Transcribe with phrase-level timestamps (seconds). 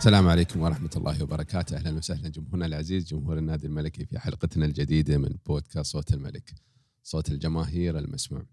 [0.00, 1.76] السلام عليكم ورحمة الله وبركاته.
[1.76, 6.54] أهلا وسهلا جمهورنا العزيز جمهور النادي الملكي في حلقتنا الجديدة من بودكاست صوت الملك
[7.02, 8.46] صوت الجماهير المسموع.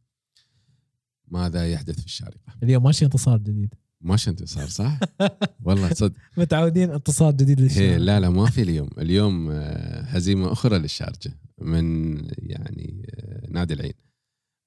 [1.27, 3.73] ماذا يحدث في الشارقة؟ اليوم ماشي انتصار جديد.
[4.01, 4.99] ماش انتصار صح؟
[5.65, 8.89] والله صدق متعودين انتصار جديد هي للشارع لا لا ما في اليوم.
[8.97, 12.17] اليوم آه، هزيمة أخرى للشارجة من
[12.49, 13.93] يعني آه، نادي العين.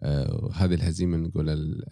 [0.03, 1.85] آه، وهذه الهزيمة نقول ال-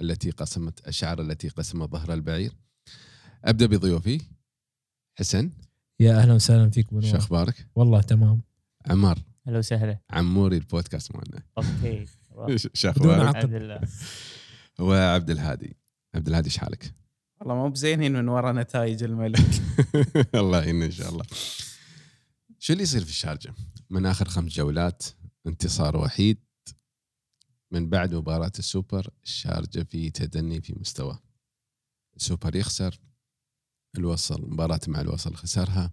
[0.00, 2.52] التي قسمت الشعر التي قسم ظهر البعير.
[3.44, 4.20] أبدأ بضيوفي.
[5.18, 5.50] حسن.
[6.00, 8.42] يا أهلا وسهلا فيك شو بنور أخبارك؟ والله تمام.
[8.86, 9.18] عمار.
[9.48, 9.98] أهلا وسهلا.
[10.10, 11.42] عموري البودكاست مالنا.
[11.58, 12.06] أوكي.
[12.74, 13.80] شو أخبارك؟ الحمد لله.
[14.78, 15.76] وعبد الهادي.
[16.14, 16.94] عبد الهادي إيش حالك؟
[17.40, 19.40] والله مو بزينين من ورا نتائج الملك.
[20.34, 21.24] الله يعين إن شاء الله.
[22.58, 23.54] شو اللي يصير في الشارجة؟
[23.90, 25.04] من آخر خمس جولات
[25.46, 26.38] انتصار وحيد.
[27.70, 31.18] من بعد مباراة السوبر الشارجة في تدني في مستواه.
[32.16, 33.00] السوبر يخسر.
[33.98, 35.92] الوصل مباراة مع الوصل خسرها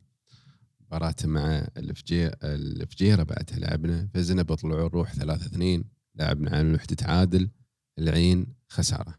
[0.81, 5.83] مباراة مع الفجيرة بعدها لعبنا فزنا بطلوع الروح 3 2
[6.15, 7.49] لعبنا على الوحدة تعادل
[7.99, 9.15] العين خسارة.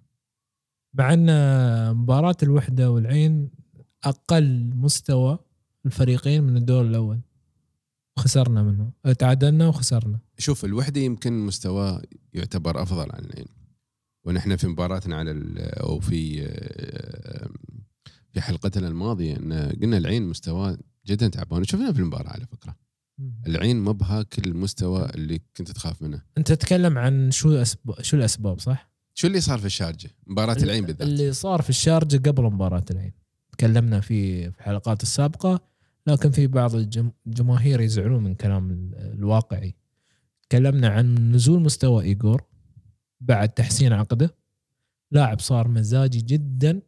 [0.94, 3.50] مع أن مباراة الوحدة والعين
[4.04, 5.38] أقل مستوى
[5.86, 7.20] الفريقين من الدور الأول.
[8.18, 10.18] خسرنا منه تعادلنا وخسرنا.
[10.38, 13.46] شوف الوحدة يمكن مستواه يعتبر أفضل عن العين.
[14.24, 16.48] ونحن في مباراتنا على أو في
[18.32, 19.52] في حلقتنا الماضية إن
[19.82, 21.60] قلنا العين مستواه جدا تعبان.
[21.60, 22.76] وشفنا في المباراة على فكرة.
[23.46, 26.22] العين ما بهاك المستوى اللي كنت تخاف منه.
[26.38, 27.78] أنت تتكلم عن شو أسب...
[28.00, 31.02] شو الأسباب صح؟ شو اللي صار في الشارجة؟ مباراة العين بالذات.
[31.08, 33.12] اللي صار في الشارجة قبل مباراة العين.
[33.52, 35.60] تكلمنا في في الحلقات السابقة
[36.06, 39.74] لكن في بعض الجم- الجماهير يزعلون من كلام ال- الواقعي.
[40.48, 42.42] تكلمنا عن نزول مستوى ايجور
[43.20, 44.34] بعد تحسين عقده.
[45.10, 46.80] لاعب صار مزاجي جدا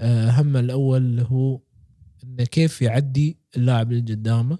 [0.00, 1.60] همه الأول هو
[2.24, 4.58] انه كيف يعدي اللاعب اللي قدامه.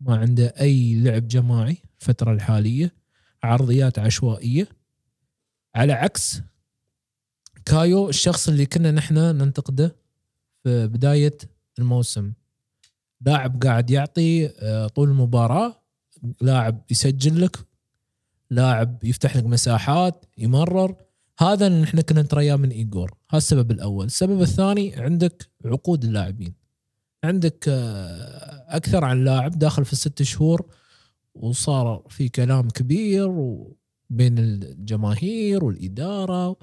[0.00, 2.94] ما عنده أي لعب جماعي الفترة الحالية.
[3.42, 4.68] عرضيات عشوائية.
[5.74, 6.40] على عكس
[7.64, 9.96] كايو الشخص اللي كنا نحن ننتقده
[10.62, 11.38] في بداية
[11.78, 12.32] الموسم.
[13.20, 15.82] لاعب قاعد يعطي آه، طول المباراه
[16.40, 17.56] لاعب يسجل لك.
[18.50, 20.96] لاعب يفتح لك مساحات يمرر.
[21.42, 23.14] هذا اللي نحن كنا نترياه من إيجور.
[23.30, 24.06] هذا السبب الأول.
[24.06, 26.54] السبب الثاني عندك عقود اللاعبين.
[27.24, 30.66] عندك آه، أكثر عن لاعب داخل في الست شهور
[31.34, 33.56] وصار في كلام كبير
[34.10, 36.56] بين الجماهير والإدارة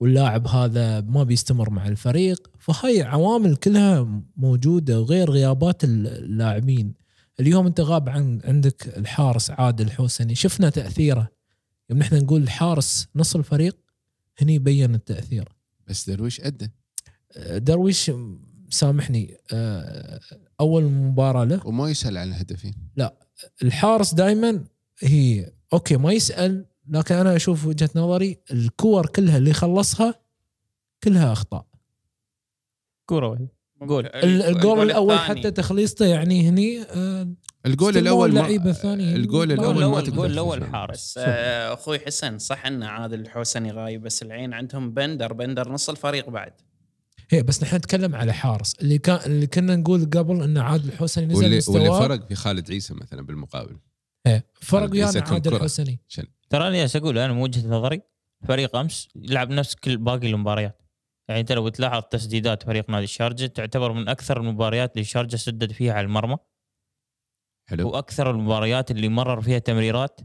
[0.00, 2.50] واللاعب هذا ما بيستمر مع الفريق.
[2.58, 6.94] فهاي عوامل كلها موجودة وغير غيابات اللاعبين.
[7.40, 10.34] اليوم أنت غاب عن عندك الحارس عادل حسني.
[10.34, 11.28] شفنا تأثيره.
[11.90, 13.87] يوم نحن نقول الحارس نص الفريق
[14.38, 15.48] هني بين التأثير.
[15.86, 16.70] بس درويش أدى.
[17.56, 18.10] درويش
[18.70, 20.20] سامحني آه،
[20.60, 22.74] أول مباراة له وما يسأل عن الهدفين
[23.62, 24.64] الحارس دائما
[24.98, 30.14] هي okay ما يسأل لكن أنا أشوف وجهة نظري الكور كلها اللي خلصها
[31.04, 31.66] كلها أخطاء.
[33.06, 33.48] كورة واحدة.
[33.82, 34.06] جول.
[34.06, 35.40] ال- الجول الأول الثاني.
[35.40, 37.28] حتى تخليصته يعني هني آه،
[37.66, 39.16] الجول ما اللعيبة الثانية.
[39.16, 40.72] الجول الأول ما الجول تفهم.
[40.72, 41.14] حارس.
[41.18, 46.30] آه، أخوي حسن صح ان عادل الحوسني غايب بس العين عندهم بندر بندر نص الفريق
[46.30, 46.52] بعد.
[47.30, 48.74] هي بس نحن نتكلم على حارس.
[48.74, 52.70] اللي كان اللي كنا نقول قبل ان عادل الحسني نزل واللي, واللي فرق في خالد
[52.70, 53.76] عيسى مثلا بالمقابل.
[54.26, 55.56] إيه، فرق خالد ويانا عادل كرة.
[55.56, 56.00] الحسني
[56.50, 58.02] ترى أنا أقول أنا من وجهة نظري
[58.48, 60.82] فريق أمس يلعب نفس كل باقي المباريات.
[61.28, 65.72] يعني أنت لو تلاحظ تسديدات فريق نادي الشارجة تعتبر من أكثر المباريات اللي الشارجة سدد
[65.72, 66.36] فيها على المرمى.
[67.68, 67.88] حلو.
[67.88, 70.20] وأكثر المباريات اللي مرر فيها تمريرات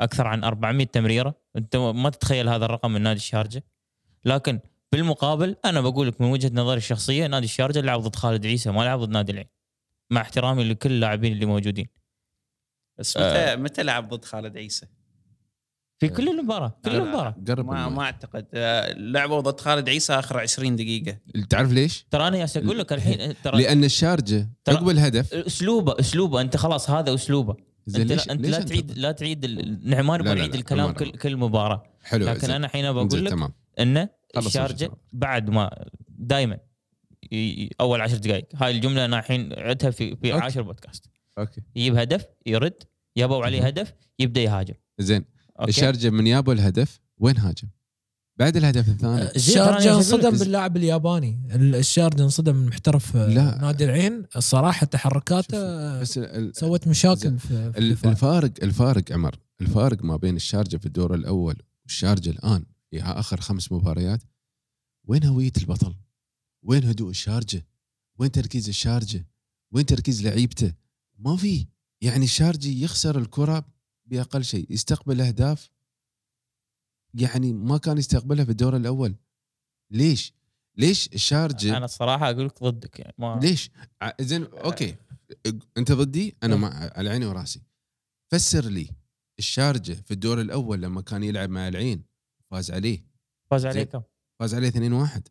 [0.00, 1.34] أكثر عن 400 تمريرة.
[1.56, 3.64] أنت ما تتخيل هذا الرقم من نادي الشارجة.
[4.24, 4.60] لكن
[4.92, 8.82] بالمقابل أنا بقول لك من وجهة نظري الشخصية نادي الشارجة لعب ضد خالد عيسى ما
[8.82, 9.48] لعب ضد نادي العين
[10.10, 11.88] مع احترامي لكل اللاعبين اللي موجودين.
[12.98, 14.86] بس متى متى لعب ضد خالد عيسى؟
[15.98, 17.34] في كل المباراة كل المباراة.
[17.48, 17.88] قرب ما.
[17.88, 18.46] ما أعتقد.
[18.96, 21.18] لعبوا ضد خالد عيسى آخر 20 دقيقة.
[21.50, 25.34] تعرف ليش؟ ترى أنا جالس أقول لك الحين ترى لأن الشارجة ترى- عقب الهدف.
[25.34, 26.40] أسلوبه أسلوبه.
[26.40, 27.56] أنت خلاص هذا أسلوبه.
[27.88, 31.10] أنت ليش لا أنت ليش لا تعيد لا تعيد نعيد لا، الكلام كل.
[31.10, 31.82] كل مباراة.
[32.02, 32.50] حلو لكن.
[32.50, 36.58] أنا الحين بقول لك انه الشارجة بعد ما دائما
[37.80, 38.46] أول عشر دقائق.
[38.54, 40.44] هاي الجملة أنا الحين عدتها في في okay.
[40.44, 41.04] عاشر podcast.
[41.38, 41.60] okay.
[41.76, 42.82] يجيب هدف يرد.
[43.16, 43.66] يابوا عليه.
[43.66, 44.74] هدف يبدأ يهاجم.
[44.98, 45.24] زين.
[45.60, 47.68] الشارجة من يابوا الهدف وين هاجم؟
[48.38, 49.32] بعد الهدف الثاني أنا
[49.78, 53.58] أقول انصدم باللاعب الياباني الشارجة انصدم من محترف آه، لا.
[53.60, 56.04] نادي العين الصراحه تحركاته آه،
[56.52, 56.88] سوت.
[56.88, 57.72] مشاكل في.
[58.04, 63.72] الفارق الفارق عمر الفارق ما بين الشارجة في الدور الأول والشارجة الآن في آخر خمس
[63.72, 64.22] مباريات
[65.04, 65.94] وين هوية البطل؟
[66.62, 67.66] وين هدوء الشارجة
[68.18, 69.26] وين تركيز الشارجة
[69.72, 70.72] وين تركيز لعيبته
[71.18, 71.66] ما في
[72.00, 73.64] يعني الشارجي يخسر الكرة
[74.08, 74.72] بأقل شيء.
[74.72, 75.70] يستقبل أهداف
[77.14, 79.14] يعني ما كان يستقبلها في الدور الأول.
[79.92, 80.32] ليش؟
[80.76, 83.70] ليش الشارجه أنا الصراحة أقول لك ضدك يعني ما ليش؟
[84.02, 84.96] ع- زين okay.
[85.76, 86.60] أنت ضدي؟ أنا إيه.
[86.60, 87.62] مع على عيني وراسي.
[88.32, 88.90] فسر لي
[89.38, 92.04] الشارجة في الدور الأول لما كان يلعب مع العين.
[92.50, 93.04] فاز عليه.
[93.50, 93.84] فاز عليه.
[93.84, 94.02] كم؟
[94.40, 95.22] فاز عليه 2-1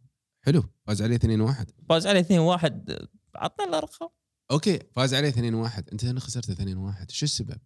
[0.45, 0.63] حلو.
[0.87, 4.09] فاز عليه 2-1 فاز عليه 2 1 عطنا الأرقام.
[4.51, 4.79] okay.
[4.95, 7.57] فاز عليه 2-1 أنت هنا خسرت 2-1 شو السبب؟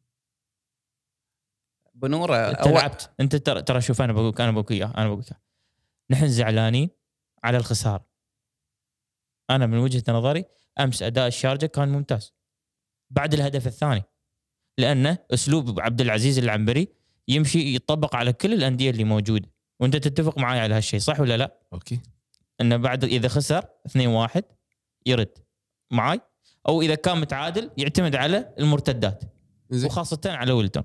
[2.01, 5.07] بنوره انت أول لعبت أنت ترى ترى شوف أنا بقول أنا بقول لك إياه أنا
[5.07, 5.41] بقول لك إياه.
[6.09, 6.89] نحن زعلانين
[7.43, 8.05] على الخساره
[9.49, 10.45] أنا من وجهة نظري
[10.79, 12.33] أمس أداء الشارجة كان ممتاز.
[13.09, 14.03] بعد الهدف الثاني.
[14.77, 16.87] لأنه أسلوب عبد العزيز العنبري
[17.27, 19.49] يمشي يطبق على كل الأندية اللي موجودة.
[19.79, 21.99] وأنت تتفق معي على هالشيء صح ولا لا؟ أوكي.
[22.61, 24.41] إنه بعد إذا خسر 2-1
[25.05, 25.37] يرد
[25.91, 26.21] معاي.
[26.67, 29.23] أو إذا كان متعادل يعتمد على المرتدات.
[29.69, 29.85] زين.
[29.85, 30.83] وخاصة على ويلتون.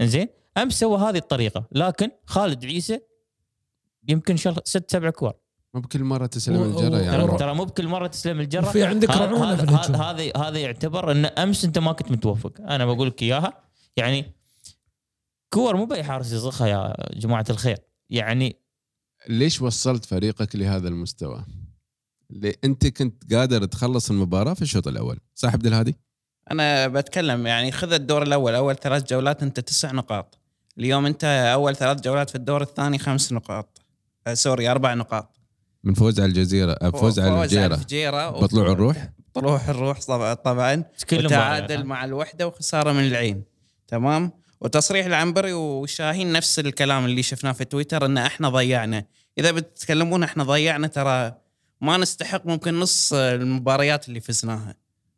[0.00, 0.28] إنزين؟
[0.58, 3.00] امس سوى هذه الطريقة لكن خالد عيسى
[4.08, 5.32] يمكن شل ست سبع كور.
[5.74, 8.62] مو بكل مرة تسلم الجرة يعني ترى مو بكل مرة تسلم الجرة.
[8.70, 9.96] في عندك هذا- رعونة في هذا- الهجوم.
[9.96, 13.64] هذا هذا يعتبر إن أمس أنت ما كنت متوفق أنا بقول لك إياها.
[13.96, 14.32] يعني
[15.50, 17.78] كور مو بأي حارس يصخها يا جماعة الخير.
[18.10, 18.56] يعني
[19.28, 21.44] ليش وصلت فريقك لهذا المستوى؟
[22.30, 25.96] اللي أنت كنت قادر تخلص المباراة في الشوط الأول؟ صح عبد الهادي؟
[26.50, 30.38] أنا بتكلم يعني خذ الدور الأول أول ثلاث جولات أنت تسع نقاط.
[30.78, 31.24] اليوم أنت
[31.54, 33.80] أول ثلاث جولات في الدور الثاني خمس نقاط.
[34.26, 35.38] آه سوري أربع نقاط.
[35.84, 40.00] من فوز على الجزيرة أه، فوز على الجزيره الفجيره بطلوع الروح؟ طلوع الروح
[40.34, 40.84] طبعا.
[41.12, 41.82] وتعادل مباراة.
[41.82, 43.44] مع الوحدة وخسارة من العين.
[43.88, 49.04] تمام؟ وتصريح العنبري وشاهين نفس الكلام اللي شفناه في تويتر إن إحنا ضيعنا.
[49.38, 51.34] إذا بتتكلمون إحنا ضيعنا ترى
[51.80, 54.74] ما نستحق ممكن نص المباريات اللي فزناها.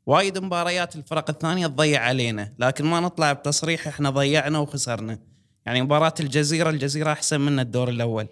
[0.07, 5.19] وايد مباريات الفرق الثانية تضيع علينا لكن ما نطلع بتصريح إحنا ضيعنا وخسرنا.
[5.67, 8.27] يعني مباراة الجزيرة الجزيرة أحسن منا الدور الأول.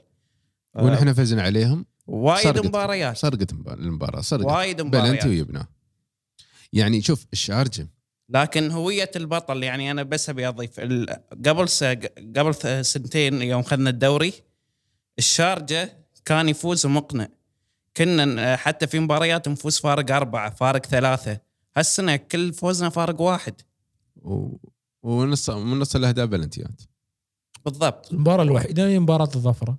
[0.76, 1.86] آه، ونحن فزنا عليهم.
[2.06, 2.66] وايد.
[2.66, 3.16] مباريات.
[3.16, 4.44] سرقت مبا- المباراة سرقت.
[4.44, 5.26] وايد بلنتي مباريات.
[5.26, 5.68] ويبناه
[6.72, 7.88] يعني شوف الشارجة.
[8.28, 11.10] لكن هوية البطل يعني أنا بس أبي أضيف ال-
[11.46, 11.68] قبل.
[12.36, 12.54] قبل
[12.84, 14.32] سنتين يوم خذنا الدوري
[15.18, 15.92] الشارجة
[16.24, 17.28] كان يفوز مقنع.
[17.96, 21.47] كنا حتى في مباريات نفوز فارق أربعة فارق ثلاثة.
[21.78, 23.54] هالسنة كل فوزنا فارق واحد.
[24.16, 24.56] و...
[25.02, 26.82] ونص من نص الأهداف بلنتيات
[27.64, 28.12] بالضبط.
[28.12, 29.78] المباراة الوحيدة هي مباراة الظفرة.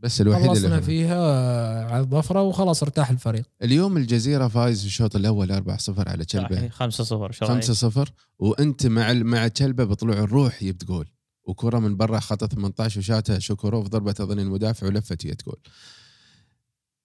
[0.00, 3.44] بس الوحيد خلصنا اللي فيها على الظفرة وخلاص ارتاح الفريق.
[3.62, 7.64] اليوم الجزيرة فايز في الشوط الأول 4-0 على كلبه 5 0 شو رأيك؟
[8.08, 11.08] 5-0 وأنت مع ال- مع كلبه بطلوع الروح جبت جول.
[11.44, 15.58] وكرة من برا خط 18 وشاتها شوكوروف ضربت أظن المدافع ولفت جت جول.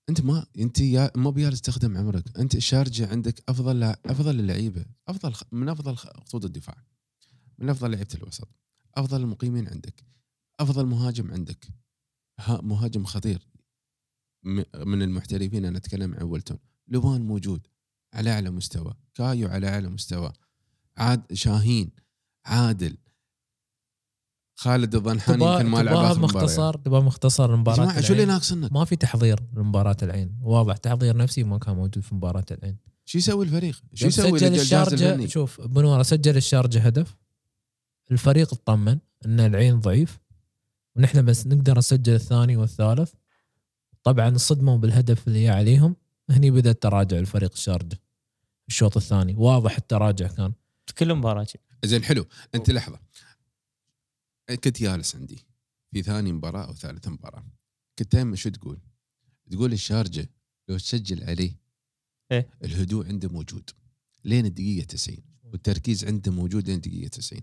[0.10, 2.38] أنت ما أنت يا ما بيال تستخدم عمرك.
[2.38, 6.84] أنت الشارجه عندك أفضل أفضل اللعيبة أفضل من أفضل خطوط الدفاع
[7.58, 8.48] من أفضل لعيبة الوسط
[8.96, 10.04] أفضل المقيمين عندك
[10.60, 11.68] أفضل مهاجم عندك.
[12.40, 13.48] ها مهاجم خطير.
[14.76, 16.58] من المحترفين أنا أتكلم عن ويلتون.
[16.88, 17.68] لوان موجود
[18.14, 18.94] على أعلى مستوى.
[19.14, 20.34] كايو على أعلى مستوى.
[20.98, 21.92] عاد شاهين
[22.46, 22.98] عادل.
[24.56, 28.26] خالد الضنحاني تبغى يمكن ما لعب اخر مختصر تبغى مختصر يا لمباراه جماعة شو اللي.
[28.26, 30.38] ناقصنك؟ ما في تحضير لمباراة العين.
[30.42, 32.78] واضح تحضير نفسي ما كان موجود في مباراة العين.
[33.06, 37.16] شو يسوي الفريق؟ شو يسوي سجل الفني؟ شوف بنوره سجل الشارجة هدف.
[38.12, 40.20] الفريق اطمن إن العين ضعيف.
[40.96, 43.12] ونحن بس نقدر نسجل الثاني والثالث.
[44.04, 45.96] طبعا صدموا بالهدف اللي جاء عليهم.
[46.30, 48.00] هني بدأ تراجع الفريق الشارجه
[48.68, 50.54] الشوط الثاني واضح التراجع كان.
[50.98, 51.60] كل مباراة شي.
[51.86, 52.26] زين حلو.
[52.56, 53.00] أنت لحظة.
[54.56, 55.46] كنت جالس عندي
[55.94, 57.46] في ثاني مباراة أو ثالث مباراة
[58.00, 58.80] كنت دائما شو تقول؟
[59.52, 60.30] تقول الشارجة
[60.70, 61.60] لو تسجل عليه
[62.32, 63.70] إيه؟ الهدوء عنده موجود
[64.24, 67.42] لين الدقيقة 90 والتركيز عنده موجود لين الدقيقة 90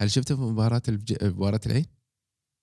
[0.00, 1.24] هل شفته في مباراة الفج...
[1.24, 1.86] مباراة العين؟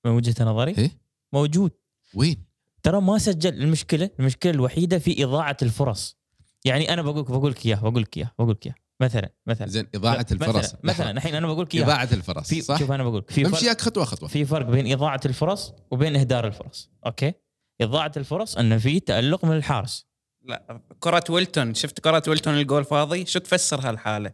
[0.05, 0.99] من وجهة نظري إيه؟
[1.33, 1.71] موجود
[2.13, 2.45] وين؟
[2.83, 6.17] ترى ما سجل المشكلة المشكلة الوحيدة في إضاعة الفرص
[6.65, 9.67] يعني أنا بقول بقول لك اياه بقول لك اياه بقول لك اياه مثلا مثلا.
[9.67, 11.11] زين إضاعة الفرص مثلا, مثلا.
[11.11, 13.63] الحين أنا بقول لك إضاعة الفرص في صح؟ شوف أنا بقول لك في امشي فرق
[13.63, 17.33] وياك خطوه خطوه في فرق بين إضاعة الفرص وبين إهدار الفرص أوكي؟
[17.81, 20.05] إضاعة الفرص انه في تألق من الحارس.
[20.41, 24.33] لا كرة ويلتون شفت كرة ويلتون الجول فاضي؟ شو تفسر هالحالة؟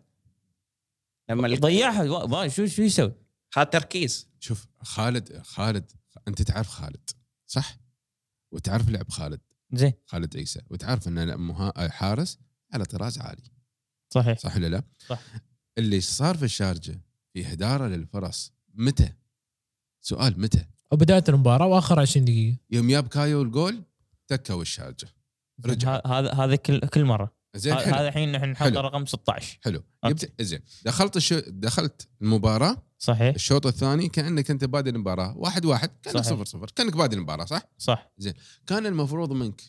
[1.30, 3.14] لما ضيعها ما- شو شو يسوي؟
[3.58, 4.30] هذا تركيز.
[4.40, 5.92] شوف خالد خالد
[6.28, 7.10] أنت تعرف خالد
[7.46, 7.78] صح؟
[8.52, 9.40] وتعرف لعب خالد.
[9.74, 9.94] زين.
[10.06, 10.62] خالد عيسى.
[10.70, 11.90] وتعرف أن مها...
[11.90, 12.40] حارس
[12.74, 13.44] على طراز عالي.
[14.16, 14.40] صحيح.
[14.40, 15.20] صح ولا لا؟ صح.
[15.78, 17.02] اللي صار في الشارجة
[17.34, 19.14] في هداره للفرص متى؟
[20.02, 22.58] سؤال متى؟ وبدايه المباراة وآخر 20 دقيقة.
[22.72, 23.84] يوم جاب كايو الجول
[24.28, 25.08] تكوا الشارجة.
[25.66, 26.02] رجع.
[26.06, 27.36] هذا هذا كل كل مرة.
[27.56, 28.72] زين هذا الحين نحن نحط.
[28.72, 29.84] رقم 16 حلو.
[30.42, 30.60] زين.
[30.86, 31.42] دخلت الشو...
[31.48, 32.84] دخلت المباراة.
[32.98, 33.36] صحيح.
[33.36, 35.38] الشوط الثاني كأنك أنت بادئ المباراة.
[35.38, 35.90] واحد واحد.
[36.04, 36.30] كأنك صحيح.
[36.30, 36.72] صفر صفر.
[36.76, 38.12] كأنك بادئ المباراة صح؟ صح.
[38.68, 39.62] كان المفروض منك.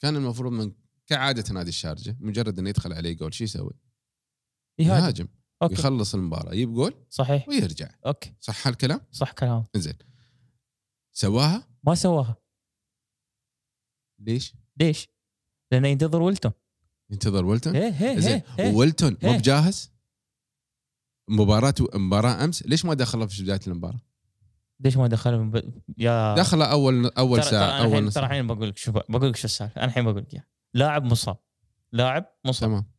[0.00, 0.74] كان المفروض منك.
[1.10, 3.72] كعادة نادي الشارجة مجرد إنه يدخل عليه جول شو يسوي؟
[4.78, 5.28] يهاجم يهاجم
[5.62, 9.98] okay يخلص المباراة يجيب جول صحيح ويرجع okay صح هالكلام؟ صح كلام زين
[11.12, 12.36] سواها ما سواها
[14.18, 15.08] ليش؟ ليش؟
[15.72, 16.52] لأنه ينتظر ويلتون
[17.10, 18.42] ينتظر ويلتون إيه إيه زين.
[18.74, 19.32] ويلتون مو.
[19.32, 19.92] بجاهز
[21.28, 24.00] مباراة مباراة أمس ليش ما دخله في بداية المباراة؟
[24.80, 25.82] ليش ما دخل ب...
[25.98, 28.24] يا دخله أول أول ساعة أول ترى.
[28.26, 30.46] الحين بقول لك شوف بقول لك شو السالفة أنا الحين بقول لك إياها.
[30.74, 31.36] لاعب مصاب.
[31.92, 32.70] لاعب مصاب.
[32.70, 32.90] تمام.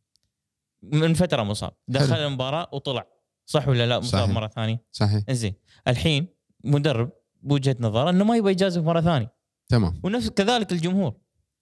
[0.82, 1.72] من فترة مصاب.
[1.88, 3.06] دخل المباراة وطلع.
[3.46, 4.34] صح ولا لا مصاب صحيح.
[4.34, 5.30] مرة ثانية؟ صحيح.
[5.30, 5.54] زين
[5.88, 6.26] الحين
[6.64, 7.10] مدرب
[7.42, 9.34] بوجهة نظره إنه ما يبغى يجازف مرة ثانية.
[9.68, 10.00] تمام.
[10.04, 11.14] ونفس كذلك الجمهور.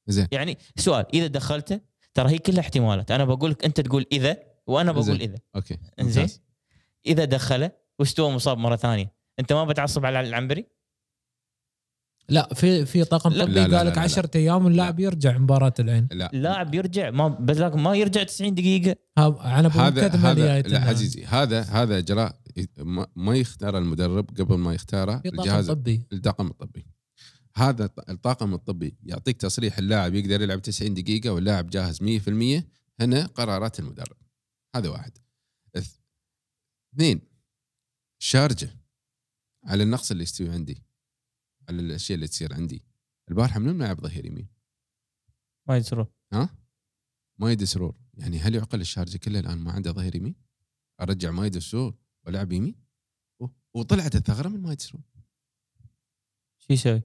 [0.07, 1.81] زين يعني سؤال إذا دخلته
[2.14, 3.11] ترى هي كلها احتمالات.
[3.11, 4.37] أنا بقول لك أنت تقول إذا
[4.67, 5.21] وأنا بقول زين.
[5.21, 5.38] إذا.
[5.57, 5.79] أوكي.
[5.99, 6.43] ممتاز.
[7.07, 9.12] إذا دخله واستوى مصاب مرة ثانية.
[9.38, 10.67] أنت ما بتعصب على العنبري؟
[12.31, 14.01] لا في في طاقم طبي لا، قال لك لا.
[14.03, 16.31] 10 أيام اللاعب يرجع مباراة العين لا.
[16.33, 18.97] لاعب يرجع ما بس لكن ما يرجع 90 دقيقة.
[19.19, 20.61] أنا هذا هذا.
[20.63, 22.41] لا عزيزي هذا هذا إجراء
[22.79, 26.07] ما- ما يختار المدرب قبل ما يختاره في طاقم الجهاز طبي.
[26.13, 26.87] الطاقم الطبي.
[27.57, 32.65] هذا الط- الطاقم الطبي يعطيك تصريح اللاعب يقدر يلعب 90 دقيقة واللاعب جاهز 100%
[33.01, 34.17] هنا قرارات المدرب.
[34.77, 35.13] هذا واحد.
[35.79, 35.99] اث-
[36.95, 37.21] اثنين
[38.23, 38.71] شارجة
[39.65, 40.83] على النقص اللي يستوي عندي.
[41.69, 42.85] على الأشياء اللي تصير عندي.
[43.31, 44.49] البارحة منو لاعب ظهير يمين؟
[45.69, 46.59] ما يصيرون ها؟
[47.40, 50.35] مايد سرور يعني هل يعقل الشارجة كله الآن ما عنده ظهير يمين؟
[51.00, 51.95] أرجع مايد سرور
[52.26, 52.75] والعب يمين؟
[53.75, 55.02] وطلعت الثغرة من مايد سرور
[56.59, 57.02] شو يسوي؟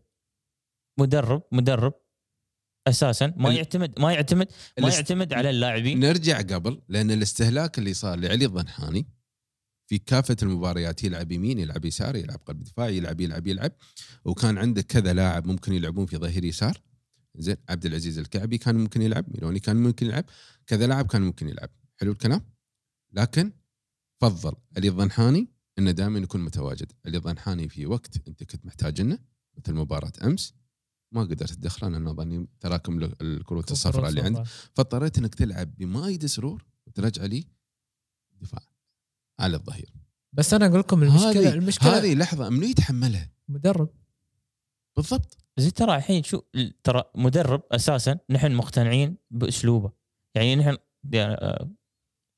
[0.99, 1.93] مدرب مدرب.
[2.87, 4.53] أساسا ما ال- يعتمد ما يعتمد ما
[4.87, 5.99] الاست- يعتمد على اللاعبين.
[5.99, 9.07] نرجع قبل لأن الاستهلاك اللي صار لعلي الضنحاني
[9.87, 13.71] في كافة المباريات يلعب يمين يلعب يسار يلعب قلب دفاعي يلعب يلعب يلعب.
[14.25, 16.81] وكان عندك كذا لاعب ممكن يلعبون في ظهير يسار.
[17.37, 20.25] زين عبد العزيز الكعبي كان ممكن يلعب ميلوني كان ممكن يلعب
[20.67, 21.69] كذا لاعب كان ممكن يلعب.
[21.97, 22.41] حلو الكلام؟
[23.13, 23.51] لكن
[24.21, 25.47] فضل علي الضنحاني
[25.79, 26.91] إنه دائما يكون متواجد.
[27.05, 29.19] علي الضنحاني في وقت أنت كنت محتاجنه
[29.57, 30.53] مثل مباراة أمس.
[31.11, 34.43] ما قدرت تدخله لأنه ظني تراكم الكروت الصفراء اللي عندك.
[34.73, 37.47] فاضطريت إنك تلعب بمايد سرور وترجع لي
[38.41, 38.74] دفاع.
[39.39, 39.93] على الظهير.
[40.33, 43.89] بس أنا أقول لكم المشكلة هذه المشكلة هذه لحظة منو يتحملها؟ مدرب.
[44.95, 45.37] بالضبط.
[45.57, 46.41] زي ترى الحين شو
[46.83, 49.91] ترى مدرب أساسا نحن مقتنعين بأسلوبه.
[50.35, 50.77] يعني نحن
[51.13, 51.71] يعني آه،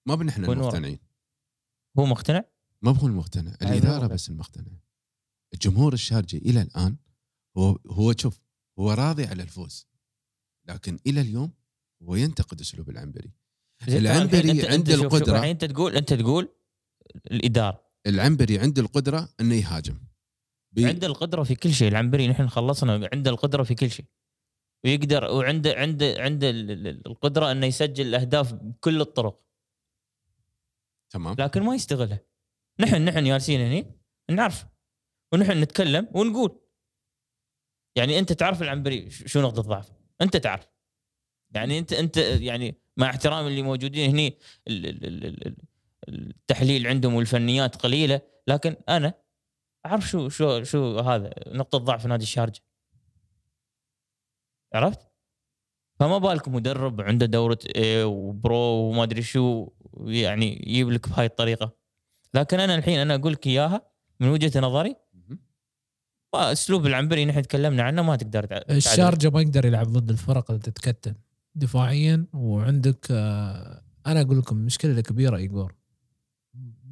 [0.08, 1.00] ما بنحن؟ المقتنعين.
[2.00, 2.44] هو مقتنع؟
[2.82, 3.74] ما هو المقتنع أيوة.
[3.74, 4.82] الإدارة بس المقتنعه
[5.54, 6.98] الجمهور الشارجي إلى الآن
[7.58, 8.40] هو هو شوف
[8.80, 9.88] هو راضي على الفوز
[10.68, 11.54] لكن إلى اليوم
[12.04, 13.32] هو ينتقد أسلوب العنبري.
[13.88, 14.94] العنبري عنده.
[14.96, 16.57] الحين أنت تقول أنت تقول
[17.32, 17.88] الإدارة.
[18.08, 20.00] العنبري عنده القدرة إنه يهاجم.
[20.72, 21.88] بي- عنده القدرة في كل شيء.
[21.88, 24.06] العنبري نحن خلصنا عنده القدرة في كل شيء.
[24.86, 29.44] ويقدر وعنده عنده عنده ال- ال- القدرة إنه يسجل الاهداف بكل الطرق.
[31.10, 31.36] تمام.
[31.40, 32.20] لكن ما يستغلها
[32.80, 33.98] نحن نحن جالسين هني
[34.32, 34.66] نعرف.
[35.34, 36.60] ونحن نتكلم ونقول.
[37.96, 40.68] يعني أنت تعرف العنبري شو نقطة ضعف أنت تعرف.
[41.56, 44.38] يعني انت أنت يعني مع احترام اللي موجودين هني
[44.68, 45.58] ال- ال- ال-
[46.10, 49.14] التحليل عندهم والفنيات قليلة لكن أنا
[49.86, 52.62] أعرف شو شو شو هذا نقطة ضعف نادي الشارجة.
[54.74, 55.00] عرفت؟
[56.00, 61.76] فما بالك مدرب عنده دورة إيه وبرو وما أدري شو يعني يجيب لك بهاي الطريقة.
[62.34, 63.82] لكن أنا الحين أنا أقول لك إياها
[64.20, 64.96] من وجهة نظري.
[66.34, 68.76] أسلوب العنبري نحن تكلمنا عنه ما تقدر تعدل.
[68.76, 71.16] الشارجة ما يقدر يلعب ضد الفرق اللي تتكتل
[71.56, 75.77] دفاعيا وعندك آه، أنا أقول لكم مشكله كبيره ايجور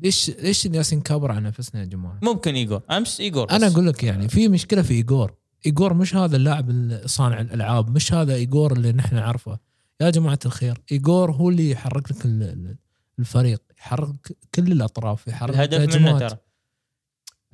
[0.05, 3.53] ليش ليش جالسين نكابر على نفسنا يا جماعة؟ ممكن ايجور أمس ايجور بس.
[3.53, 5.33] أنا أقول لك يعني في مشكلة في ايجور
[5.65, 9.59] ايجور مش هذا اللاعب ال- صانع الألعاب مش هذا ايجور اللي نحن نعرفه.
[10.01, 12.77] يا جماعة الخير ايجور هو اللي يحرك لك ال- ال-
[13.19, 16.19] الفريق يحرك كل الأطراف يحرك الهدف منه.
[16.19, 16.38] ترى.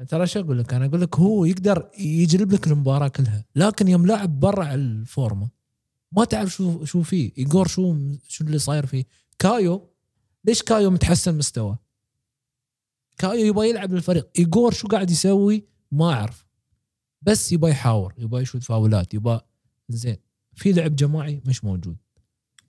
[0.08, 4.06] ترى شو أقول لك؟ أنا أقول لك هو يقدر يجلب لك المباراة كلها لكن يوم
[4.06, 5.50] لاعب برا الفورمة
[6.12, 7.32] ما تعرف شو شو فيه.
[7.38, 7.96] ايجور شو
[8.28, 9.04] شو اللي صاير فيه؟
[9.40, 9.90] كايو
[10.46, 11.78] ليش كايو متحسن مستوى
[13.18, 14.30] كايو يبغى يلعب للفريق.
[14.40, 16.46] ايجور شو قاعد يسوي؟ ما أعرف.
[17.22, 19.42] بس يبغى يحاور يبغى يشوت فاولات يبغى
[19.90, 20.18] زين.
[20.56, 21.98] في لعب جماعي مش موجود.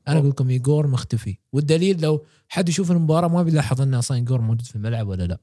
[0.09, 1.39] أنا أقول لكم ايجور مختفي.
[1.53, 5.39] والدليل لو حد يشوف المباراة ما بيلاحظ أن أصلا ايجور موجود في الملعب ولا لا.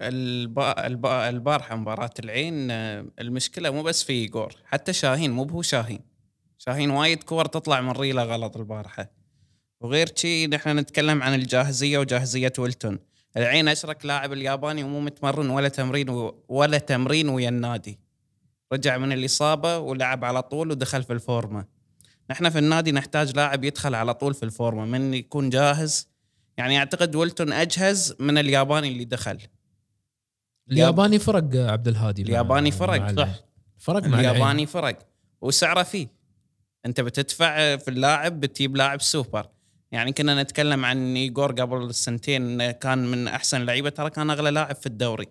[0.00, 0.86] البا...
[0.86, 1.28] البا...
[1.28, 6.00] البارحة مباراة العين آه، المشكلة مو بس في ايجور حتى شاهين مو بهو شاهين.
[6.58, 9.10] شاهين وايد كور تطلع من ريلة غلط البارحة.
[9.80, 12.98] وغير شي نحن نتكلم عن الجاهزية وجاهزية ويلتون.
[13.36, 16.44] العين اشرك لاعب الياباني ومو متمرن ولا تمرين و...
[16.48, 17.98] ولا تمرين ويا النادي.
[18.72, 21.64] رجع من الإصابة ولعب على طول ودخل في الفورمة.
[22.30, 26.08] نحن في النادي نحتاج لاعب يدخل على طول في الفورمة من يكون جاهز.
[26.56, 29.38] يعني أعتقد ويلتون أجهز من الياباني اللي دخل.
[30.70, 33.28] الياباني فرق عبد الهادي الياباني فرق، صح.
[33.78, 34.98] فرق مع الياباني الياباني فرق.
[35.40, 36.08] وسعره فيه.
[36.86, 39.48] أنت بتدفع في اللاعب بتجيب لاعب سوبر.
[39.92, 44.76] يعني كنا نتكلم عن ايجور قبل سنتين كان من أحسن اللعيبه ترى كان أغلى لاعب
[44.76, 45.26] في الدوري.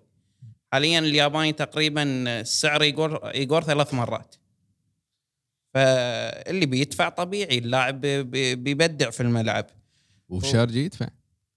[0.74, 4.36] حاليا الياباني تقريبا سعر ايجور ايجور ثلاث مرات.
[5.74, 9.66] فاللي بيدفع طبيعي اللاعب بي- بي- بيبدع في الملعب.
[10.30, 11.08] وشارجي يدفع.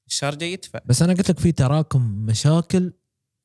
[0.06, 0.80] الشارجه يدفع.
[0.86, 2.92] بس أنا قلت لك في تراكم مشاكل.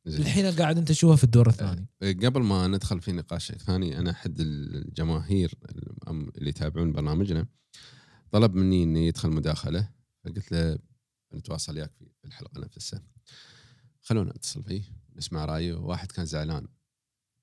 [0.08, 1.88] الحين قاعد أنت تشوفها في الدور الثاني.
[2.02, 5.54] قبل ما ندخل في نقاش ثاني أنا أحد الجماهير
[6.38, 7.46] اللي يتابعون برنامجنا.
[8.36, 9.90] طلب مني إني يدخل مداخلة
[10.26, 10.78] فقلت له
[11.34, 13.04] نتواصل وياك في الحلقة نفسها.
[14.02, 14.84] خلونا نتصل فيه
[15.16, 15.74] نسمع رأيه.
[15.74, 16.68] واحد كان زعلان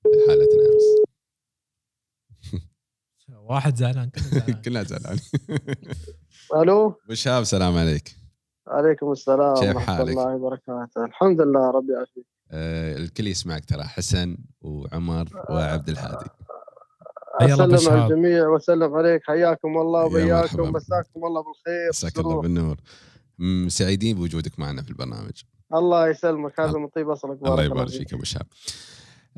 [0.05, 0.83] من حالتنا امس
[3.49, 4.61] واحد زعلان كله زعلان.
[4.61, 5.19] كلنا زعلان
[6.61, 8.15] ألو؟ ابو شهاب سلام عليك.
[8.67, 11.05] عليكم السلام كيف ورحمة حالك؟ الله وبركاته.
[11.05, 12.25] الحمد لله ربي يعافيك.
[12.51, 16.29] آه الكل يسمعك ترى حسن وعمر وعبد الهادي.
[17.41, 18.05] أسلم على.
[18.05, 19.21] الجميع وأسلم عليك.
[19.23, 20.71] حياكم الله يا وبياكم.
[20.71, 21.89] مساكم الله بالخير.
[21.89, 22.41] مساك الله.
[22.41, 22.77] بالنور.
[23.67, 25.41] سعيدين بوجودك معنا في البرنامج.
[25.73, 26.59] الله يسلمك.
[26.59, 27.37] هذا من طيب أصلك.
[27.45, 28.13] الله يبارك فيك.
[28.13, 28.47] أبو شهاب.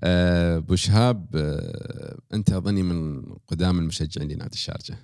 [0.04, 4.98] آه، أبو شهاب آه، أنت أظني من قدام المشجعين لنادي الشارجة.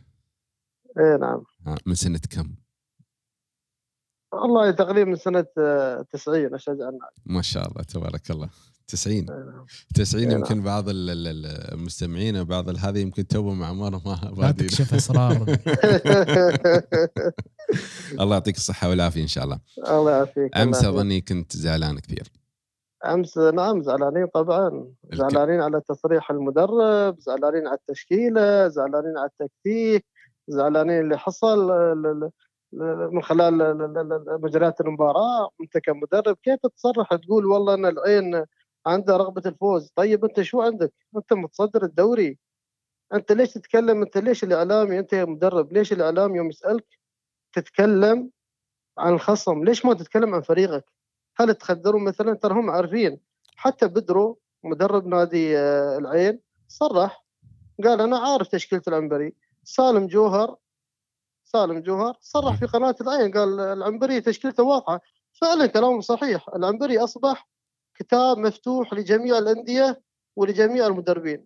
[0.99, 1.43] اي نعم.
[1.67, 2.55] ها، من سنة كم؟
[4.33, 8.49] والله تقريبا من سنة آه، 90 اشجع النادي ما شاء الله تبارك الله.
[8.87, 9.65] 90 إي نعم.
[9.95, 10.37] 90 نعم.
[10.37, 14.93] يمكن بعض ال- ال- ال- المستمعين وبعض هذا يمكن توهم مع عمر ما لا تكشف
[14.93, 15.45] اسرار
[18.19, 19.59] الله يعطيك الصحة والعافية إن شاء الله.
[19.87, 20.85] الله يعافيك أمس.
[20.85, 22.27] أظني كنت زعلان كثير.
[23.05, 24.87] أمس نعم زعلانين طبعا.
[25.13, 30.05] زعلانين على تصريح المدرب زعلانين على التشكيلة زعلانين على التكتيك
[30.47, 31.71] زعلانين اللي حصل
[32.73, 33.77] من خلال
[34.41, 35.49] مجريات المباراة.
[35.61, 38.45] أنت كمدرب كيف تصرح تقول والله أن العين
[38.85, 42.37] عنده رغبة الفوز؟ طيب أنت شو عندك؟ أنت متصدر الدوري.
[43.13, 46.85] أنت ليش تتكلم؟ أنت ليش الاعلامي انت يا مدرب؟ ليش الاعلامي يوم يسألك
[47.53, 48.31] تتكلم
[48.97, 50.85] عن الخصم؟ ليش ما تتكلم عن فريقك؟
[51.37, 53.19] هل تخدروا مثلا؟ ترى هم عارفين.
[53.55, 57.25] حتى بدرو مدرب نادي آه، العين صرح.
[57.83, 59.33] قال أنا عارف تشكيلة العنبري.
[59.63, 60.55] سالم جوهر
[61.51, 65.01] سالم جوهر صرح في قناة العين قال العنبري تشكيلته واضحة.
[65.33, 66.49] فعلا كلامه صحيح.
[66.55, 67.49] العنبري أصبح
[67.95, 70.01] كتاب مفتوح لجميع الأندية
[70.35, 71.45] ولجميع المدربين.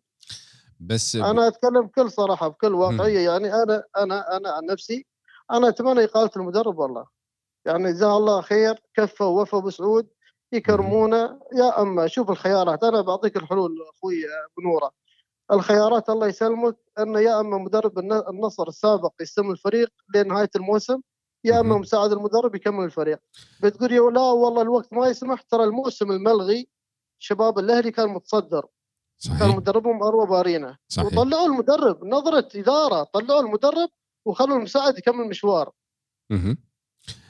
[0.79, 3.19] بس أنا أتكلم بكل صراحة بكل واقعية.
[3.19, 5.05] يعني أنا أنا أنا عن نفسي
[5.51, 7.05] أنا أتمنى إقالة المدرب والله.
[7.65, 10.07] يعني جزاه الله خير كفى ووفى أبو سعود
[10.51, 12.83] يكرمونه يا أما شوف الخيارات.
[12.83, 14.15] أنا بعطيك الحلول أخوي
[14.57, 14.91] بنوره
[15.51, 21.01] الخيارات الله يسلمك انه يا أما مدرب الن- النصر السابق يستلم الفريق لنهاية الموسم
[21.43, 21.77] يا أما.
[21.77, 23.19] مساعد المدرب يكمل الفريق.
[23.63, 26.67] بتقول يا لا والله الوقت ما يسمح ترى الموسم الملغي
[27.19, 28.61] شباب الأهلي كان متصدر.
[29.29, 30.77] كان صحيح مدربهم أروى بارينا.
[30.87, 31.05] صحيح.
[31.07, 33.89] وطلعوا المدرب نظرة إدارة طلعوا المدرب
[34.25, 35.71] وخلوا المساعد يكمل مشوار.
[36.29, 36.57] مهم.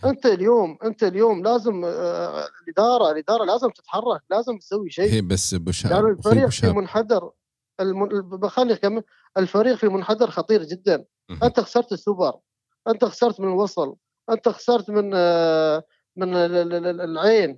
[0.06, 5.12] أنت اليوم أنت اليوم لازم آه، الإدارة الإدارة لازم تتحرك لازم تسوي شيء.
[5.13, 6.71] هي بس أبو شهاب يعني الفريق في.
[6.71, 7.32] منحدر.
[7.79, 8.07] المن...
[8.21, 9.03] بخلي أكمل.
[9.38, 11.05] الفريق في منحدر خطير جدا.
[11.43, 12.33] أنت خسرت السوبر
[12.88, 13.95] أنت خسرت من الوصل
[14.29, 15.83] أنت خسرت من آه،
[16.15, 17.57] من ال- ال- ال- العين.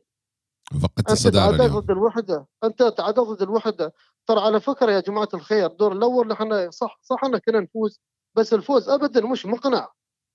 [0.81, 1.79] فقدت أنت الصدارة تعادلت اليوم.
[1.79, 3.93] ضد الوحدة أنت تعادلت ضد الوحدة.
[4.27, 7.99] ترى على فكرة يا جماعة الخير الدور الأول إحنا صح صح إحنا كنا نفوز
[8.35, 9.89] بس الفوز ابدا مش مقنع.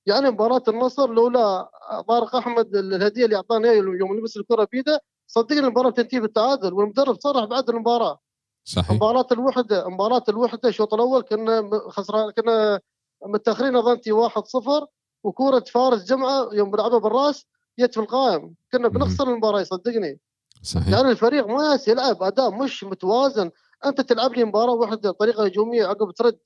[0.06, 1.70] يعني مباراة النصر لولا
[2.08, 7.20] طارق أحمد الهدية اللي اعطانا اياها يوم لبس الكرة بيده صدقني المباراة تنتهي بالتعادل والمدرب
[7.20, 8.18] صرح بعد المباراة.
[8.64, 8.92] صحيح.
[8.92, 12.80] مباراة الوحدة مباراة الوحدة الشوط الأول كنا خسران كنا
[13.26, 14.86] متأخرين اظنتي 1-0
[15.24, 17.46] وكورة فارس جمعة يوم بلعبها بالرأس
[17.78, 18.54] جت في القائم.
[18.72, 18.88] كنا.
[18.88, 20.18] بنخسر المباراة صدقني
[20.62, 20.88] صحيح.
[20.88, 23.50] يعني الفريق ما يلعب أداء مش متوازن.
[23.86, 26.38] أنت تلعب لي مباراة واحدة بطريقة هجومية عقب ترد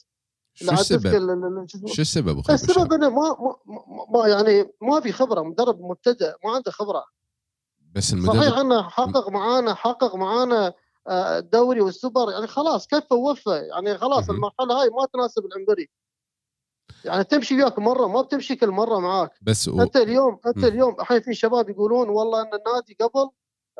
[0.55, 3.55] شو السبب؟ ال- ال- ال- شو السبب أخوي السبب؟ إنه ما, ما,
[4.20, 7.05] ما- يعني ما في خبرة مدرب مبتدئ ما عنده خبرة.
[7.94, 10.72] بس صحيح المدرب إنه حقق معانا حقق معانا
[11.09, 14.31] الدوري والسوبر يعني خلاص كفى ووفى يعني خلاص.
[14.31, 15.90] المرحلة هاي ما تناسب العنبري.
[17.05, 19.31] يعني تمشي وياك مرة ما بتمشي كل مرة معاك.
[19.42, 19.83] بس و...
[19.83, 20.64] انت اليوم انت.
[20.64, 23.31] اليوم الحين في شباب يقولون والله إن النادي قبل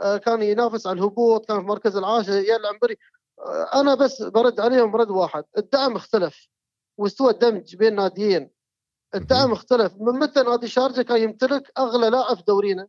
[0.03, 2.97] آه، كان ينافس على الهبوط كان في المركز العاشر يا العنبري.
[3.39, 5.45] آه، أنا بس برد عليهم رد واحد.
[5.59, 6.49] الدعم اختلف.
[6.99, 8.51] واستوى الدمج بين ناديين.
[9.15, 9.95] الدعم اختلف.
[10.01, 12.89] من متى نادي شارجة كان يمتلك أغلى لاعب في دورينا؟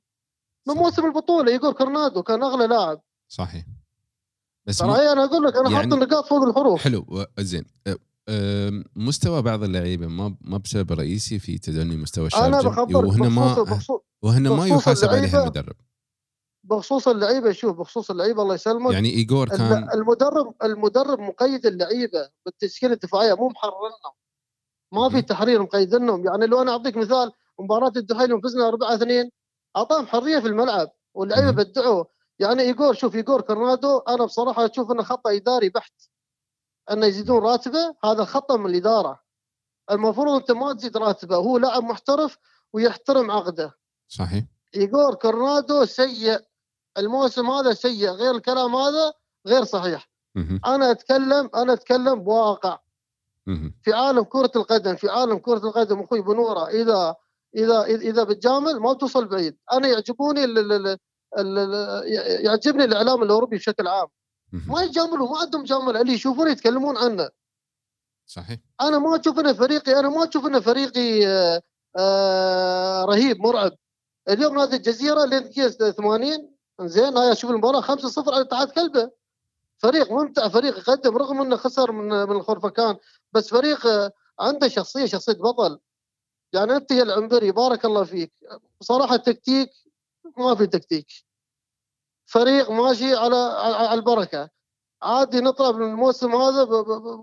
[0.67, 0.76] من.
[0.76, 1.52] موسم البطولة.
[1.52, 3.02] ايجور كورنادو كان أغلى لاعب.
[3.28, 3.65] صحيح.
[4.67, 6.82] بس ترى مو- هي أنا أقول لك أنا يعني- حاط النقاط فوق الحروف.
[6.82, 7.63] حلو زين.
[7.89, 7.95] أ-
[8.30, 12.30] أم، مستوى بعض اللعيبة ما ما بسبب رئيسي في تدني مستوى
[12.69, 15.75] بخبرك وهنا ما بخصوص, وهنا ما يحاسب عليها المدرب.
[16.63, 18.93] بخصوص اللعيبة شوف بخصوص اللعيبة الله يسلمك.
[18.93, 24.12] يعني ايجور كان المدرب المدرب مقيد اللعيبة بالتشكيلة الدفاعية مو محررنا.
[24.93, 25.21] ما في.
[25.21, 26.25] تحرير مقيدنهم.
[26.25, 29.30] يعني لو أنا أعطيك مثال مباراة الدحيل يوم فزنا 4 2
[29.77, 31.51] أعطاهم حرية في الملعب واللعيبة.
[31.51, 32.03] بدعوا.
[32.39, 35.93] يعني ايجور شوف ايجور كورنادو أنا بصراحة أشوف انه خطأ إداري بحت.
[36.91, 39.19] انه يزيدون راتبة هذا خطا من الإدارة.
[39.91, 42.38] المفروض أنت ما تزيد راتبة هو لاعب محترف
[42.73, 43.78] ويحترم عقده.
[44.08, 44.43] صحيح.
[44.76, 46.39] ايجور كورنادو سيء
[46.97, 49.13] الموسم هذا سيء غير الكلام هذا
[49.47, 50.10] غير صحيح.
[50.36, 50.62] مهم.
[50.65, 52.80] أنا أتكلم أنا أتكلم بواقع.
[53.47, 53.73] مهم.
[53.84, 57.15] في عالم كرة القدم في عالم كرة القدم أخوي بنورة إذا
[57.56, 59.58] إذا إذا بتجامل ما بتوصل بعيد.
[59.73, 60.43] أنا يعجبوني
[62.45, 64.08] يعجبني الإعلام الأوروبي بشكل عام.
[64.67, 67.30] ما يجاملوا ما عندهم مجامله اللي يشوفونه يتكلمون عنه.
[68.26, 68.60] صحيح.
[68.82, 71.62] أنا ما أشوف إنه فريقي أنا ما أشوف إنه فريقي آه،
[71.97, 73.71] آه، رهيب مرعب.
[74.30, 79.12] اليوم نادي الجزيرة لين دقيقة 80 زين هاي أشوف المباراة 5-0 على اتحاد كلبه.
[79.78, 82.97] فريق ممتع فريق يقدم رغم إنه خسر من من الخرفكان
[83.34, 85.80] بس فريق آه، عنده شخصية شخصية بطل.
[86.54, 88.34] يعني أنت يا العنبري بارك الله فيك.
[88.82, 89.69] بصراحه التكتيك
[90.38, 91.27] ما في تكتيك.
[92.28, 94.50] فريق ماشي على على البركة.
[95.04, 96.63] عادي نطلع من الموسم هذا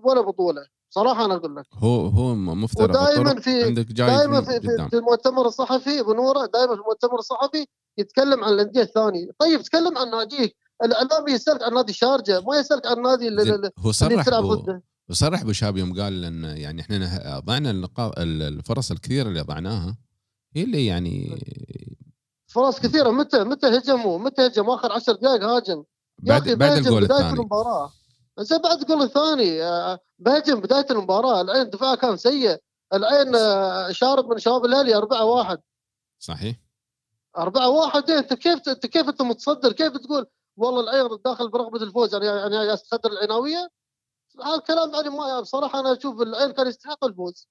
[0.04, 0.66] ولا بطولة.
[0.90, 1.66] صراحة أنا أقول لك.
[1.74, 6.80] هو هو مفترض ودائما في عندك دائما في في, في, المؤتمر الصحفي بنوره دائما في
[6.80, 7.66] المؤتمر الصحفي
[7.98, 9.30] يتكلم عن الأندية الثانية.
[9.38, 13.28] طيب تكلم عن ناديك الاعلامي يسألك عن نادي الشارجه ما يسألك عن نادي
[13.78, 14.28] هو صرح
[15.10, 17.88] وصرح أبو شاب يوم قال إن يعني إحنا ضعنا
[18.18, 19.96] الفرص الكثيرة اللي ضعناها
[20.56, 21.38] هي اللي يعني
[22.54, 23.10] فرص كثيرة.
[23.10, 25.84] متى متى هجموا؟ متى هجموا؟ آخر 10 دقائق هاجم.
[26.18, 27.38] بعد بعد الجول بداية الثاني.
[27.38, 27.92] المباراة.
[28.38, 31.40] زين بعد الجول الثاني آه، بهجم بداية المباراة.
[31.40, 32.58] العين دفاعه كان سيء.
[32.92, 35.58] العين آه، شارب من شباب الاهلي 4 1
[36.18, 36.56] صحيح.
[37.38, 42.14] 4 1 انت كيف انت كيف انت متصدر؟ كيف تقول والله العين داخل برغبه الفوز؟
[42.14, 43.68] يعني يعني تصدر العناوية؟
[44.44, 47.48] هذا الكلام يعني ما بصراحة أنا أشوف العين كان يستحق الفوز.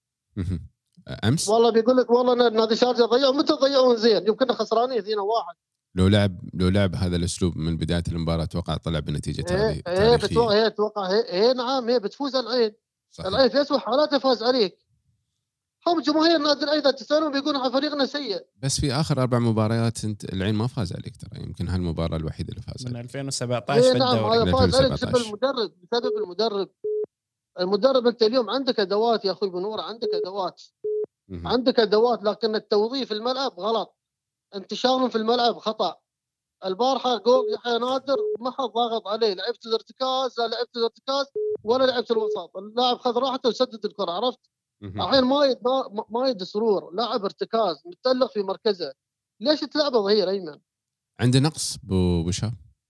[1.07, 3.33] أمس؟ والله بيقول لك والله نادي شارجه ضيعوا.
[3.33, 5.55] متى ضيعون زين؟ يوم كنا خسرانين 2 1
[5.95, 10.15] لو لعب لو لعب هذا الأسلوب من بداية المباراة أتوقع طلع بنتيجة إيه تاري- إيه
[10.15, 12.71] بتوقع هي أتوقع هي, هي نعم هي بتفوز على العين.
[13.11, 13.27] صحيح.
[13.27, 14.77] العين في اسوء حالاته فاز عليك.
[15.87, 18.45] هم جماهير نادي العين اذا تسالهم بيقولوا فريقنا سيء.
[18.63, 21.43] بس في آخر أربع مباريات انت العين ما فاز عليك ترى.
[21.43, 25.15] يمكن هالمباراة الوحيدة اللي فاز من عليك 2017 إيه في نعم هذا فاز عليك بسبب
[25.15, 25.25] 2017.
[25.25, 26.69] المدرب بسبب المدرب.
[27.59, 30.61] المدرب أنت اليوم عندك أدوات يا أخوي بنور عندك أدوات.
[31.33, 31.47] مهم.
[31.47, 33.97] عندك أدوات لكن التوظيف في الملعب غلط.
[34.55, 35.95] انتشارهم في الملعب خطأ.
[36.65, 39.33] البارحة جول يحيى نادر ما حد ضاغط عليه.
[39.33, 41.25] لعبت الارتكاز لا لعبت الارتكاز
[41.63, 44.39] ولا لعبت الوسط اللاعب خذ راحته وسدد الكرة عرفت.
[44.83, 46.93] الحين مايد ما- مايد سرور.
[46.93, 48.93] لاعب ارتكاز متألق في مركزه.
[49.39, 50.59] ليش تلعبه ظهير أيمن؟
[51.19, 51.77] عنده نقص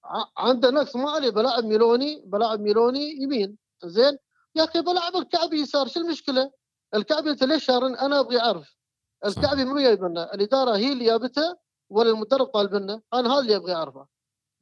[0.03, 1.29] ع- عنده نقص ما عليه.
[1.29, 3.58] بلاعب ميلوني بلاعب ميلوني يمين.
[3.86, 4.17] زين؟
[4.56, 6.51] يا أخي بلاعب الكعبي يسار شو المشكلة؟
[6.95, 8.77] الكعبي أنت ليش شارن؟ أنا أبغي أعرف
[9.25, 11.58] الكعبي منو جايب لنا؟ الإدارة هي اللي جابته
[11.89, 14.08] ولا المدرب طالب منه؟ أنا هذا اللي أبغي أعرفه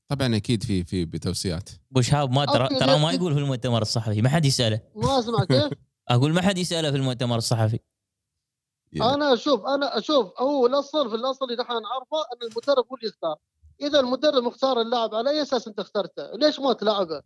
[0.08, 4.22] طبعا أكيد في في بتوصيات أبو شهاب ما ترى ترى ما يقول في المؤتمر الصحفي
[4.22, 5.74] ما حد يسأله ما اسمع كيف؟
[6.10, 7.80] أقول ما حد يسأله في المؤتمر الصحفي
[9.02, 13.08] أنا أشوف أنا أشوف هو الأصل في الأصل اللي نحن نعرفه إن المدرب هو اللي
[13.08, 13.38] يختار
[13.82, 17.22] إذا المدرب مختار اللاعب على أي أساس أنت اخترته؟ ليش ما تلعبه؟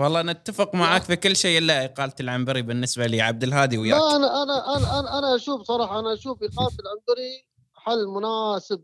[0.00, 4.16] والله نتفق معك في كل شيء إلا إقالة العنبري بالنسبة لي عبد الهادي وياك لا
[4.16, 8.82] أنا أنا أنا أنا, أنا أشوف صراحة أنا أشوف إقالة العنبري حل مناسب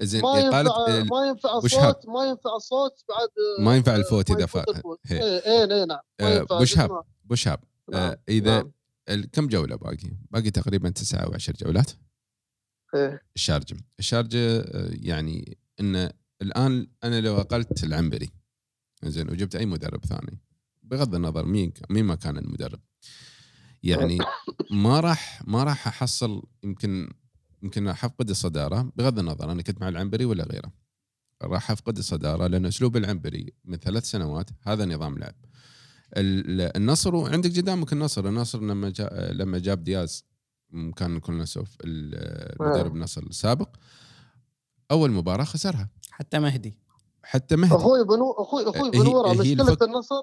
[0.00, 1.56] زين ما ينفع إقالة ال- ما ينفع.
[1.58, 3.28] الصوت ما ينفع الصوت بعد
[3.66, 5.00] ما ينفع الفوت إذا يفوت فا الفوت.
[5.06, 5.22] هي.
[5.22, 6.90] إيه إيه إيه، نعم ما آه، ينفع أبو شهاب.
[6.90, 7.02] اسمع.
[7.26, 7.60] ابو شاب
[7.92, 8.62] نعم، آه، إذا
[9.08, 9.24] نعم.
[9.32, 11.90] كم جولة باقي؟ باقي تقريبا تسعة أو عشر جولات
[12.94, 13.22] إيه.
[13.36, 16.10] الشارجه الشارجه آه، يعني إن
[16.42, 18.30] الآن أنا لو أقلت العنبري
[19.10, 20.38] زين وجبت أي مدرب ثاني.
[20.82, 22.80] بغض النظر مين مين ما كان المدرب.
[23.82, 24.18] يعني
[24.70, 27.10] ما راح ما راح أحصل يمكن
[27.62, 30.72] يمكن راح افقد الصدارة بغض النظر أنا كنت مع العنبري ولا غيره.
[31.42, 35.34] راح افقد الصدارة لأن أسلوب العنبري من ثلاث سنوات هذا نظام لعب.
[36.16, 38.28] ال- النصر وعندك قدامك النصر.
[38.28, 40.24] النصر لما جاء لما جاب دياز
[40.96, 43.76] كان كولناسوف ال- المدرب النصر السابق
[44.90, 45.88] أول مباراة خسرها.
[46.10, 46.74] حتى مهدي.
[47.24, 47.74] حتى مهدي.
[47.74, 50.22] أخوي بنو أخوي أخوي بنوره مشكلة الفك- النصر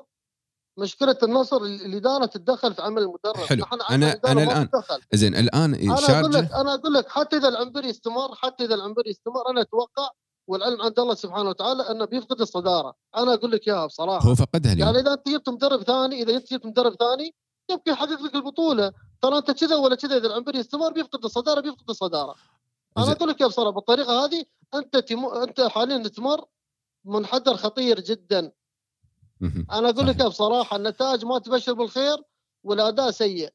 [0.77, 3.35] مشكلة النصر ال- الاداره تتدخل في عمل المدرب.
[3.37, 3.65] حلو.
[3.91, 4.99] ما الآن تتدخل.
[5.13, 9.11] زين الآن أنا أقول لك أنا أقول لك حتى إذا العنبري استمر حتى إذا العنبري
[9.11, 10.09] استمر أنا أتوقع
[10.47, 12.93] والعلم عند الله سبحانه وتعالى أنه بيفقد الصدارة.
[13.17, 14.29] أنا أقول لك إياها بصراحة.
[14.29, 14.87] هو فقدها اليوم.
[14.87, 17.35] يعني إذا أنت جبت مدرب ثاني إذا انت جبت مدرب ثاني
[17.71, 18.91] يمكن يحقق لك البطولة.
[19.21, 22.35] ترى أنت كذا ولا كذا إذا العنبري استمر بيفقد الصدارة بيفقد الصدارة.
[22.97, 23.11] أنا.
[23.11, 24.43] أقول لك يا بصراحه بالطريقة هذه
[24.75, 25.25] أنت تم...
[25.25, 26.45] أنت حاليا تمر
[27.05, 28.51] منحدر خطير جدا.
[29.71, 32.17] أنا أقول لك بصراحة النتائج ما تبشر بالخير
[32.63, 33.53] والأداء سيء.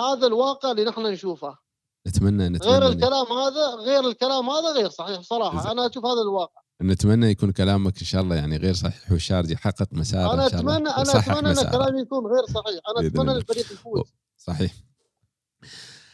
[0.00, 1.58] هذا الواقع اللي نحن نشوفه.
[2.06, 5.62] نتمنى غير نتمنى الكلام هذا غير الكلام هذا غير صحيح بصراحة.
[5.62, 5.70] زين.
[5.70, 6.60] أنا أشوف هذا الواقع.
[6.82, 10.60] نتمنى يكون كلامك إن شاء الله يعني غير صحيح والشارجه يحقق مساره أنا ان شاء
[10.60, 10.76] الله.
[10.76, 11.70] اتمنى أنا أتمنى إن.
[11.70, 12.80] كلامي يكون غير صحيح.
[12.88, 14.12] أنا أتمنى الفريق يفوز.
[14.36, 14.72] صحيح.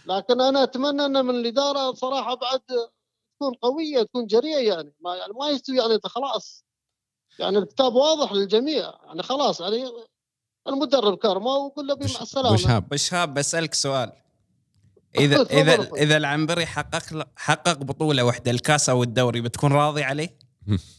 [0.07, 2.61] لكن أنا أتمنى إن من الإدارة بصراحة بعد
[3.37, 4.92] تكون قوية تكون جريئة يعني.
[5.01, 6.64] ما يعني ما يستوي يعني أنت خلاص.
[7.38, 8.92] يعني الكتاب واضح للجميع.
[9.07, 9.85] يعني خلاص يعني
[10.68, 12.53] المدرب كارما وكل ابي مع السلامة.
[12.53, 14.12] وشهاب ابو شهاب بسألك سؤال.
[15.18, 15.90] إذا إذا.
[15.96, 20.38] إذا العنبري حقق حقق بطولة واحدة الكاس أو الدوري بتكون راضي عليه؟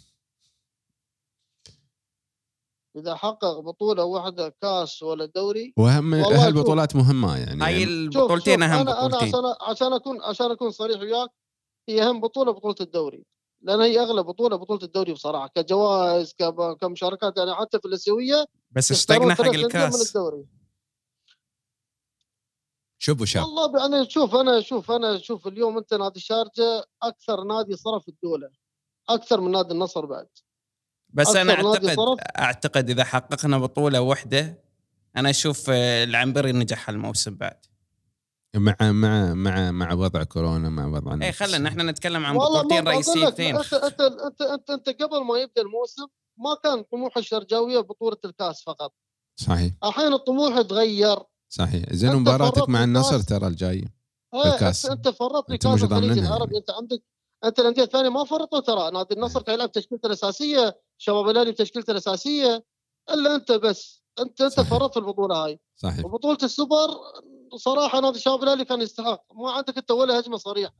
[2.98, 7.64] إذا حقق بطولة واحدة كاس ولا دوري واهم هالبطولات مهمة يعني.
[7.64, 9.28] هاي البطولتين شوف أهم أنا أنا بطولتين.
[9.28, 11.30] عشان عشان أكون عشان أكون صريح وياك
[11.90, 13.26] هي أهم بطولة بطولة الدوري
[13.62, 16.36] لأن هي أغلى بطولة بطولة الدوري بصراحة كجوائز
[16.82, 20.18] كمشاركات يعني حتى في الأسيوية بس اشتقنا حق الكاس.
[23.00, 27.76] شوفوا شاب والله يعني شوف أنا شوف أنا شوف اليوم أنت نادي الشارجه أكثر نادي
[27.76, 28.50] صرف الدولة
[29.10, 30.28] أكثر من نادي النصر بعد.
[31.10, 31.98] بس أنا أعتقد.
[32.40, 34.64] أعتقد إذا حققنا بطولة واحدة
[35.18, 37.66] أنا أشوف آه، العنبري نجح الموسم بعد.
[38.58, 41.24] مع مع مع مع وضع كورونا مع وضع اي.
[41.24, 43.56] إيه، خلينا إحنا نتكلم عن بطولتين رئيسيتين.
[43.56, 48.94] انت انت انت انت, قبل ما يبدأ الموسم ما كان طموح الشرجاوية بطولة الكاس فقط.
[49.40, 49.74] صحيح.
[49.84, 51.18] الحين الطموح تغير.
[51.50, 51.94] صحيح.
[51.94, 53.20] زين مباراتك مع النصر.
[53.20, 53.86] ترى الجاي
[54.34, 54.86] إيه، الكاس.
[54.86, 56.54] انت فرطت في أنتم كاس مش الخليج العربي.
[56.54, 56.58] يعني.
[56.58, 57.04] أنت عندك
[57.46, 58.92] أنت الأندية الثانية ما فرطوا ترى.
[58.92, 62.66] نادي النصر كان يلعب تشكيلته الاساسيه شباب الأهلي بتشكيلته الاساسيه
[63.14, 64.04] إلا أنت بس.
[64.20, 64.60] انت أنت.
[64.60, 65.60] فرطت في البطولة هاي.
[65.76, 66.06] صحيح.
[66.06, 66.90] وبطولة السوبر
[67.56, 69.24] صراحة نادي شباب الأهلي كان يستحق.
[69.34, 70.74] ما عندك أنت ولا هجمة صريحة.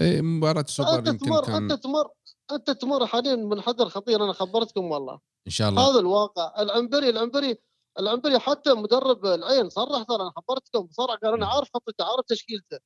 [0.00, 2.08] إي مباراة السوبر أنت يمكن تمر كان أنت تمر
[2.52, 5.20] أنت تمر حاليا منحدر خطير أنا خبرتكم والله.
[5.46, 5.90] إن شاء الله.
[5.90, 6.54] هذا الواقع.
[6.62, 7.58] العنبري العنبري
[7.98, 12.78] العنبري حتى مدرب العين صرح ترى أنا خبرتكم صرح قال أنا عارف خطته عارف تشكيلته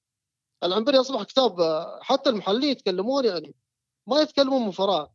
[0.64, 1.57] العنبري أصبح كتاب
[2.00, 3.55] حتى المحللين يتكلمون يعني
[4.07, 5.07] ما يتكلمون من فراغ.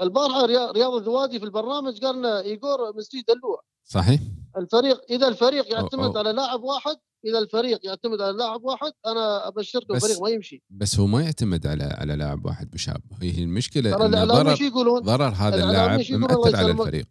[0.00, 4.20] البارحة ريا- رياض الذوادي في البرنامج قال لنا ايجور مسجد دلوع صحيح.
[4.58, 6.18] الفريق إذا الفريق يعتمد أو- أو.
[6.18, 11.00] على لاعب واحد إذا الفريق يعتمد على لاعب واحد أنا أبشركم الفريق ما يمشي بس
[11.00, 15.64] هو ما يعتمد على على لاعب واحد بشهاب هي المشكلة الاعلاميين ضرر يقولون؟ ضرر هذا
[15.64, 17.06] اللاعب مأثر على؟ الفريق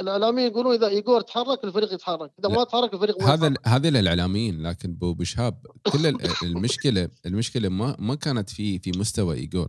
[0.00, 2.54] الاعلاميين يقولون إذا ايجور تحرك الفريق يتحرك إذا لا.
[2.54, 3.54] ما تحرك الفريق ما هذا.
[3.66, 9.36] هذا للإعلاميين لكن بو بشهاب كل ال- المشكلة المشكلة ما ما كانت في في مستوى
[9.36, 9.68] ايجور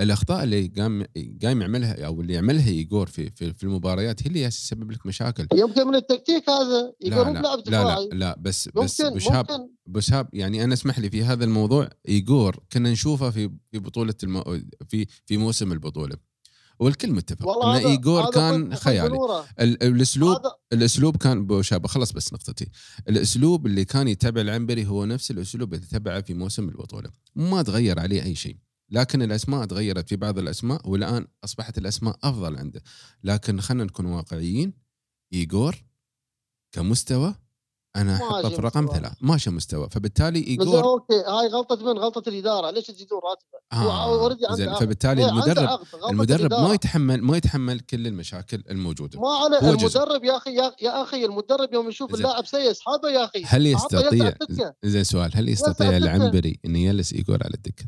[0.00, 1.04] الأخطاء اللي قام
[1.42, 5.46] قايم يعملها أو اللي يعملها ايجور في في, في المباريات هي اللي تسبب لك مشاكل.
[5.54, 9.72] يمكن من التكتيك هذا لا لا, لا لا لا بس بس ممكن بشهاب ممكن.
[9.86, 14.42] بشهاب يعني أنا اسمح لي في هذا الموضوع ايجور كنا نشوفه في في بطولة الم...
[14.88, 16.16] في في موسم البطولة.
[16.78, 19.18] والكل متفق إن ايجور هذا كان خيالي.
[19.60, 20.36] الاسلوب
[20.72, 22.66] الأسلوب كان بشهاب خلص بس نقطتي.
[23.08, 27.10] الأسلوب اللي كان يتبع العنبري هو نفس الأسلوب اللي تبعه في موسم البطولة.
[27.36, 28.56] ما تغير عليه أي شيء.
[28.90, 32.82] لكن الأسماء تغيرت في بعض الأسماء والآن أصبحت الأسماء أفضل عنده
[33.24, 34.72] لكن خلينا نكون واقعيين
[35.32, 35.84] ايجور
[36.72, 37.34] كمستوى
[37.96, 38.86] أنا أحطه في رقم.
[38.86, 44.54] ثلاث ماشي مستوى فبالتالي ايجور OK هاي غلطة من غلطة الإدارة ليش تزيدون راتبة؟ آه
[44.54, 44.74] زين.
[44.74, 46.52] فبالتالي المدرب المدرب.
[46.52, 49.70] ما يتحمل ما يتحمل كل المشاكل الموجودة ما عليه.
[49.70, 52.14] المدرب يا أخي يا, أخي المدرب يوم يشوف.
[52.14, 54.34] اللاعب سيء اسحبه يا أخي هل يستطيع.
[54.84, 55.96] زين سؤال هل يستطيع.
[55.96, 57.84] العنبري انه يجلس ايجور على الدكة؟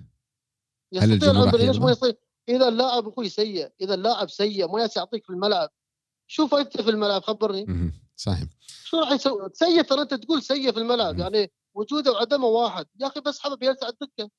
[0.93, 2.15] يستطيع العنبري ليش ما؟ يصير؟
[2.49, 5.71] إذا اللاعب أخوي سيء إذا اللاعب سيء ما يعطيك في الملعب
[6.27, 7.93] شو فايدته في الملعب خبرني.
[8.17, 8.49] صحيح
[8.85, 11.19] شو راح يسوي؟ سيء ترى أنت تقول سيء في الملعب.
[11.19, 14.31] يعني وجوده وعدمه واحد يا أخي بس حبب يلسع الدكة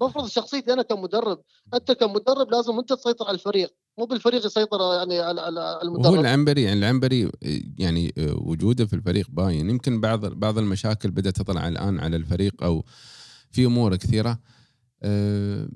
[0.00, 1.42] بفرض شخصيتي أنا كمدرب
[1.74, 6.62] أنت كمدرب لازم أنت تسيطر على الفريق مو بالفريق يسيطر يعني على على المدرب العنبري
[6.62, 7.30] يعني العنبري
[7.78, 12.84] يعني وجوده في الفريق باين يمكن بعض بعض المشاكل بدأت تطلع الآن على الفريق أو
[13.50, 14.38] في أمور كثيرة
[15.02, 15.68] أه،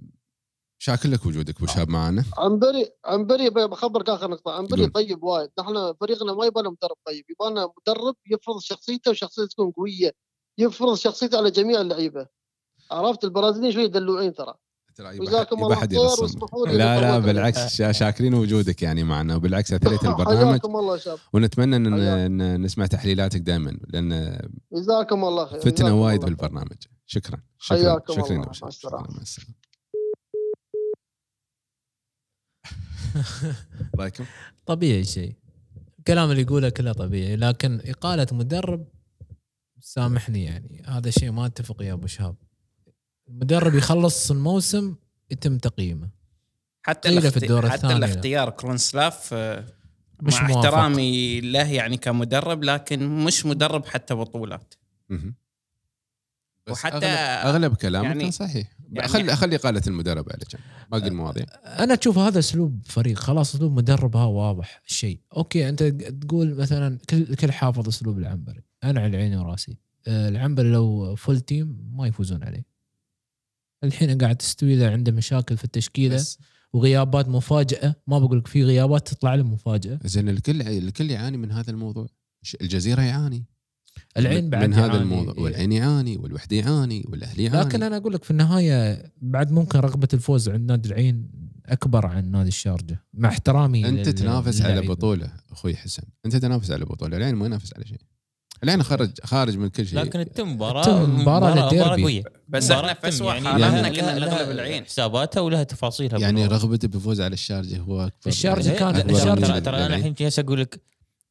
[0.85, 4.53] شاكر لك وجودك أبو شاب معنا عنبري عنبري بخبرك آخر نقطة.
[4.53, 4.87] عنبري.
[4.87, 5.51] طيب وايد.
[5.59, 7.25] نحن فريقنا ما يبغى مدرب طيب.
[7.31, 10.13] يبغى مدرب يفرض شخصيته وشخصيته تكون قوية.
[10.59, 12.27] يفرض شخصيته على جميع اللعيبة.
[12.91, 14.55] عرفت؟ البرازيليين شوي دلوعين ترى.
[15.01, 15.89] جزاكم الله خير
[16.67, 19.37] لا لا بالعكس شا- شاكرين وجودك يعني معنا.
[19.37, 20.61] وبالعكس اثريت البرنامج.
[21.33, 21.93] ونتمنى إن.
[22.43, 24.39] إن نسمع تحليلاتك دائما لأن
[24.73, 25.61] جزاكم الله خير.
[25.61, 26.25] فتنا وايد.
[26.25, 26.77] بالبرنامج.
[27.07, 27.43] شكرا.
[27.59, 27.79] شكرا.
[27.79, 28.35] حياكم شكرا الله.
[28.35, 28.69] يا مع بشر.
[28.69, 29.03] السلامة.
[29.03, 29.63] شكراً، مع السلامه
[33.99, 34.25] رايكم؟
[34.67, 35.37] طبيعي شيء
[35.99, 38.89] الكلام اللي يقوله كله طبيعي لكن إقالة مدرب
[39.81, 42.37] سامحني يعني هذا شيء ما أتفق يا أبو شهاب
[43.29, 44.95] المدرب يخلص الموسم
[45.31, 46.09] يتم تقييمه
[46.83, 47.37] حتى قيل في.
[47.37, 47.95] الدور حتى الثاني.
[47.97, 49.67] الاختيار كرونسلاف آه،
[50.23, 50.57] مش مع موافق.
[50.67, 54.75] احترامي له يعني كمدرب لكن مش مدرب حتى بطولات
[56.71, 57.05] وحتى- اغلب,
[57.47, 60.61] أغلب كلامك يعني- صحيح يعني- خلي خلي قاله المدرب على جنب
[60.93, 61.47] باقي المواضيع.
[61.65, 66.99] أنا أشوف هذا أسلوب فريق خلاص أسلوب مدرب ها واضح الشيء OK أنت تقول مثلا
[67.11, 68.63] كل كل حافظ أسلوب العنبري.
[68.85, 69.79] أنا على عيني وراسي.
[70.07, 72.65] آه، العنبري لو فول تيم ما يفوزون عليه.
[73.85, 76.39] الحين قاعد تستوي له عنده مشاكل في التشكيلة بس.
[76.73, 77.95] وغيابات مفاجأة.
[78.07, 79.99] ما بقول لك في غيابات تطلع له مفاجأة.
[80.05, 82.07] زين الكل الكل يعاني من هذا الموضوع.
[82.61, 83.45] الجزيرة يعاني.
[84.17, 85.03] العين بعد من هذا يعاني.
[85.03, 85.35] الموضوع.
[85.39, 87.61] والعين يعاني والوحدة يعاني والاهلي يعاني.
[87.69, 91.31] لكن أنا أقول لك في النهاية بعد ممكن رغبة الفوز عند نادي العين
[91.67, 94.81] أكبر عن نادي الشارجة مع احترامي أنت لل- تنافس على.
[94.81, 96.03] بطولة أخوي حسن.
[96.27, 97.17] أنت تنافس على بطولة.
[97.17, 97.99] العين ما ينافس على شيء.
[98.65, 99.99] العين خرج خارج من كل شيء.
[99.99, 102.03] لكن التم مباراة للديربي.
[102.03, 102.23] قوية.
[102.49, 106.19] بس إحنا في اسوء يعني حالاتنا لها- كنا لها- نغلب لها العين حساباتها ولها تفاصيلها
[106.19, 106.47] يعني.
[106.47, 108.13] رغبته بالفوز على الشارجة هو أكبر.
[108.27, 109.97] الشارجة زين، كان- من ترى أنا.
[109.97, 110.81] الحين جالس أقول لك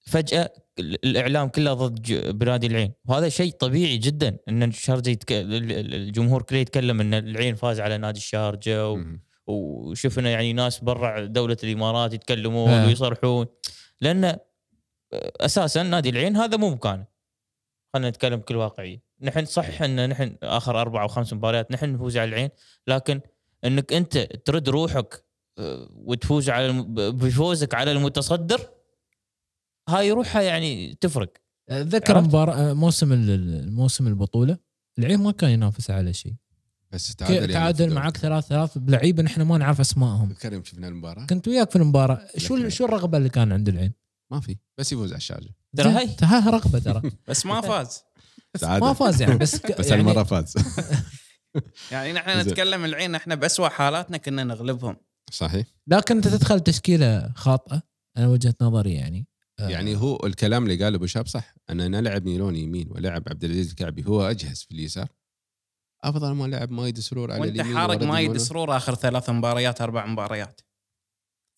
[0.02, 5.32] فجأة ال- الإعلام كله ضد بنادي العين وهذا شيء طبيعي جدا إن الشارجه يتك...
[5.32, 9.00] ال- ال- الجمهور كله يتكلم إن العين فاز على نادي الشارجة و...
[9.48, 12.88] وشفنا يعني ناس برا دولة الإمارات يتكلمون آه.
[12.88, 13.46] ويصرحون
[14.02, 14.38] لأن
[15.14, 17.06] أساسا نادي العين هذا مو مكانه
[17.94, 22.18] خلينا نتكلم بكل واقعية نحن صح إن نحن آخر أربع أو خمس مباريات نحن نفوز
[22.18, 22.50] على العين
[22.88, 23.22] لكن
[23.66, 25.24] إنك أنت ترد روحك
[25.60, 26.72] آه، وتفوز على.
[27.12, 28.62] بفوزك على المتصدر
[29.98, 31.34] هاي روحها يعني تفرق.
[31.70, 33.30] اتذكر عرفت؟ مباراة موسم ال-
[33.64, 34.58] الموسم البطولة
[35.00, 36.34] العين ما كان ينافس على شيء.
[36.92, 37.94] بس تعادل يعني تعادل.
[37.94, 40.30] معك ثلاث ثلاث بلعيبه نحن ما نعرف أسمائهم.
[40.34, 41.26] تذكر يوم شفنا المباراة.
[41.26, 42.28] كنت وياك في المباراة.
[42.38, 43.94] شو لكن- شو الرغبة اللي كان عند العين؟
[44.32, 45.56] ما في بس يفوز على الشارجة.
[45.78, 46.10] ترى هاي.
[46.24, 47.02] ها رغبة ترى.
[47.30, 48.02] بس ما فاز.
[48.64, 50.54] ما فاز يعني بس ك- بس يعني هالمرة فاز.
[51.92, 52.40] يعني نحن.
[52.40, 54.96] نتكلم العين إحنا باسوء حالاتنا كنا نغلبهم.
[55.32, 55.66] صحيح.
[55.88, 57.82] لكن أنت تدخل تشكيلة خاطئة
[58.18, 59.20] أنا وجهة نظري يعني.
[59.20, 61.56] آه، يعني هو الكلام اللي قاله أبو شاب صح.
[61.70, 65.08] ان أنا لعب نيلون يمين ولعب عبد العزيز الكعبي هو أجهز في اليسار.
[66.04, 68.38] أفضل ما لعب مايد سرور على وأنت اليمين حارق مايد.
[68.38, 70.62] سرور آخر ثلاث مباريات أربع مباريات.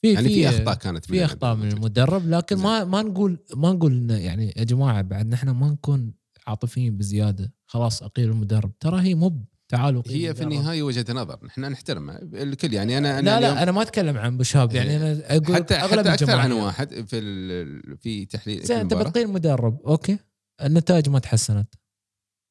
[0.01, 2.65] في يعني في أخطاء كانت في أخطاء من المدرب لكن زين.
[2.65, 6.13] ما ما نقول ما نقول إن يعني يا جماعة بعد نحن ما نكون
[6.47, 8.79] عاطفيين بزيادة خلاص أقيل المدرب.
[8.79, 10.43] ترى هي مو تعالوا هي في.
[10.43, 14.37] النهاية وجهة نظر نحن نحترمها الكل يعني أنا أنا لا لا أنا ما أتكلم عن
[14.37, 16.51] بشاب يعني أنا أقول حتى أغلب حتى أكثر عن.
[16.51, 18.93] واحد في في تحليل زين أنت.
[18.93, 20.17] بتقيل مدرب أوكي
[20.61, 21.75] النتائج ما تحسنت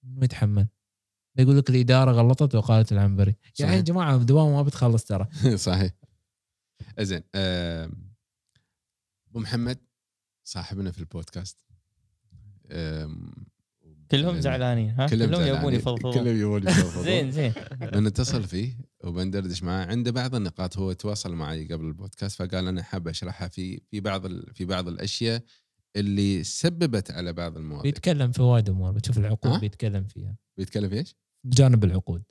[0.03, 0.68] منو يتحمل؟
[1.38, 3.37] يقول لك الإدارة غلطت وقالت العنبري.
[3.59, 5.90] يعني يا جماعة الدوام ما بتخلص ترى صحيح
[7.01, 9.79] زين أبو محمد
[10.44, 11.59] صاحبنا في البودكاست
[14.12, 15.75] كلهم زعلانين ها؟ كلهم, يبون.
[15.75, 16.12] يفضفضون.
[16.14, 17.05] كلهم يبون يفضفضون.
[17.11, 17.53] زين زين.
[17.81, 19.87] بنتصل فيه وبندردش معاه.
[19.87, 24.27] عنده بعض النقاط هو تواصل معي قبل البودكاست فقال أنا حاب أشرحها في في بعض
[24.27, 25.42] ال- في بعض الأشياء
[25.96, 27.83] اللي سببت على بعض المواضيع.
[27.90, 30.37] بيتكلم في وايد أمور بتشوف العقود ها؟ بيتكلم فيها.
[30.59, 32.22] بيتكلم في إيش؟ بجانب العقود.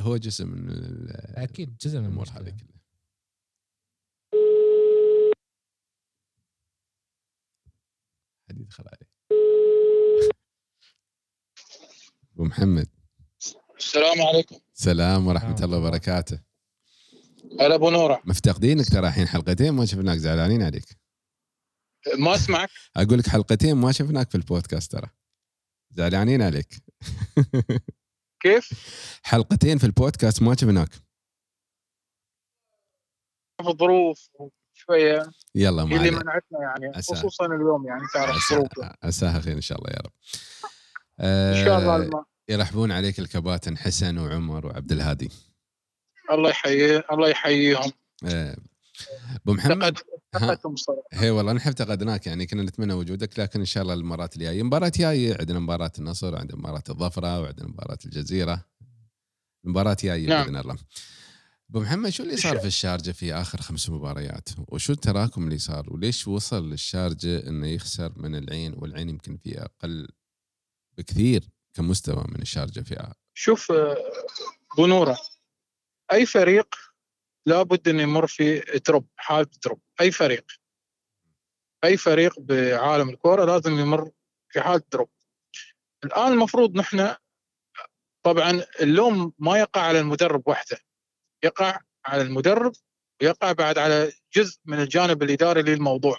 [0.00, 0.68] هو جزء من
[1.34, 2.28] أكيد جزء من الأمور.
[2.28, 2.78] هذه كلها
[8.50, 9.08] حد يدخل عليه.
[12.38, 12.88] أبو محمد.
[13.78, 14.56] السلام عليكم.
[14.72, 15.88] سلام ورحمة السلام الله الله.
[15.88, 16.40] وبركاته.
[17.60, 18.22] هلا أبو نورة.
[18.24, 20.84] مفتقدينك ترى الحين حلقتين ما شفناك زعلانين عليك.
[22.18, 22.70] ما أسمعك.
[22.96, 25.08] أقول لك حلقتين ما شفناك في البودكاست ترى.
[25.90, 26.74] زعلانين عليك.
[28.42, 28.68] كيف؟
[29.22, 30.92] حلقتين في البودكاست ما شفناك.
[33.62, 34.28] في ظروف
[34.72, 35.30] شوية.
[35.54, 36.10] يلا ما هي اللي.
[36.10, 37.14] منعتنا يعني عسى.
[37.14, 40.12] خصوصا اليوم يعني تعرف ظروف عساها عساها خير إن شاء الله يا رب.
[41.20, 45.30] إن شاء الله آه، الم- يرحبون عليك الكباتن حسن وعمر وعبد الهادي.
[46.30, 47.92] الله يحيي الله يحييهم.
[48.24, 48.56] آه،
[49.44, 49.98] أبو محمد؟
[51.12, 54.92] هي والله نحن افتقدناك يعني كنا نتمنى وجودك لكن إن شاء الله المباراة الجاية مباراه
[54.94, 58.64] جاية عندنا مباراة النصر وعندنا مباراة الظفرة وعندنا مباراة الجزيرة.
[59.64, 60.44] مباراه جاية نعم.
[60.44, 60.76] بإذن الله.
[61.70, 65.92] أبو محمد شو اللي صار في الشارجة في آخر خمس مباريات؟ وشو التراكم اللي صار؟
[65.92, 70.08] وليش وصل للشارجه إنه يخسر من العين والعين يمكن في أقل
[70.98, 71.44] بكثير
[71.74, 73.96] كمستوى من الشارجه في شوف آه،
[74.72, 75.18] أبو نورة
[76.12, 76.74] أي فريق
[77.46, 80.46] لابد إنه يمر في drop حالة drop أي فريق
[81.84, 84.10] أي فريق بعالم الكورة لازم يمر
[84.48, 85.08] في حالة drop
[86.04, 87.14] الآن المفروض نحن
[88.22, 90.78] طبعا اللوم ما يقع على المدرب وحده
[91.44, 92.72] يقع على المدرب
[93.22, 96.18] ويقع بعد على جزء من الجانب الإداري للموضوع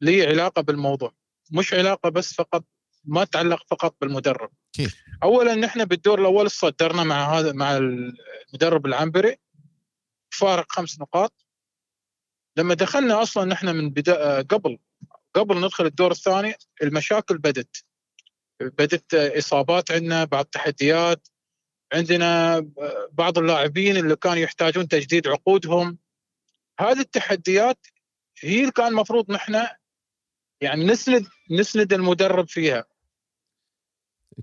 [0.00, 1.14] ليه علاقة بالموضوع؟
[1.52, 2.64] مش علاقة بس فقط
[3.04, 4.50] ما تعلق فقط بالمدرب.
[4.72, 9.36] كيف؟ اولا نحن بالدور الأول صدرنا مع هذا مع المدرب العنبري
[10.30, 11.46] فارق خمس نقاط.
[12.56, 14.78] لما دخلنا أصلا نحن من بدا قبل
[15.34, 17.84] قبل ندخل الدور الثاني المشاكل بدت.
[18.60, 21.28] بدت إصابات عندنا بعض التحديات.
[21.92, 22.60] عندنا
[23.12, 25.98] بعض اللاعبين اللي كانوا يحتاجون تجديد عقودهم.
[26.80, 27.86] هذه التحديات
[28.38, 29.66] هي اللي كان المفروض نحن
[30.60, 32.84] يعني نسند نسند المدرب فيها.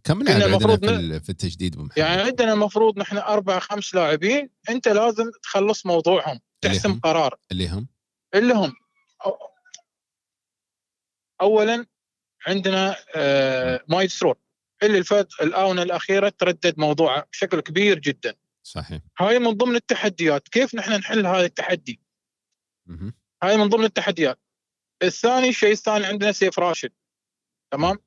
[0.03, 4.49] كم لاعب عندنا المفروض في, في التجديد محمد؟ يعني عندنا المفروض نحن أربع خمس لاعبين
[4.69, 7.39] أنت لازم تخلص موضوعهم اللي تحسم هم؟ قرار.
[7.51, 7.87] اللي هم؟
[8.35, 8.73] اللي هم.
[11.41, 11.85] اولا
[12.47, 14.35] عندنا آه مايسترو
[14.83, 18.35] اللي الفات الآونة الأخيرة تردد موضوعه بشكل كبير جدا.
[18.63, 19.01] صحيح.
[19.19, 20.47] هاي من ضمن التحديات.
[20.47, 22.01] كيف نحن نحل هذا التحدي؟
[22.85, 23.13] مهم.
[23.43, 24.39] هاي من ضمن التحديات.
[25.03, 26.91] الثاني الشيء الثاني عندنا سيف راشد.
[27.71, 27.97] تمام؟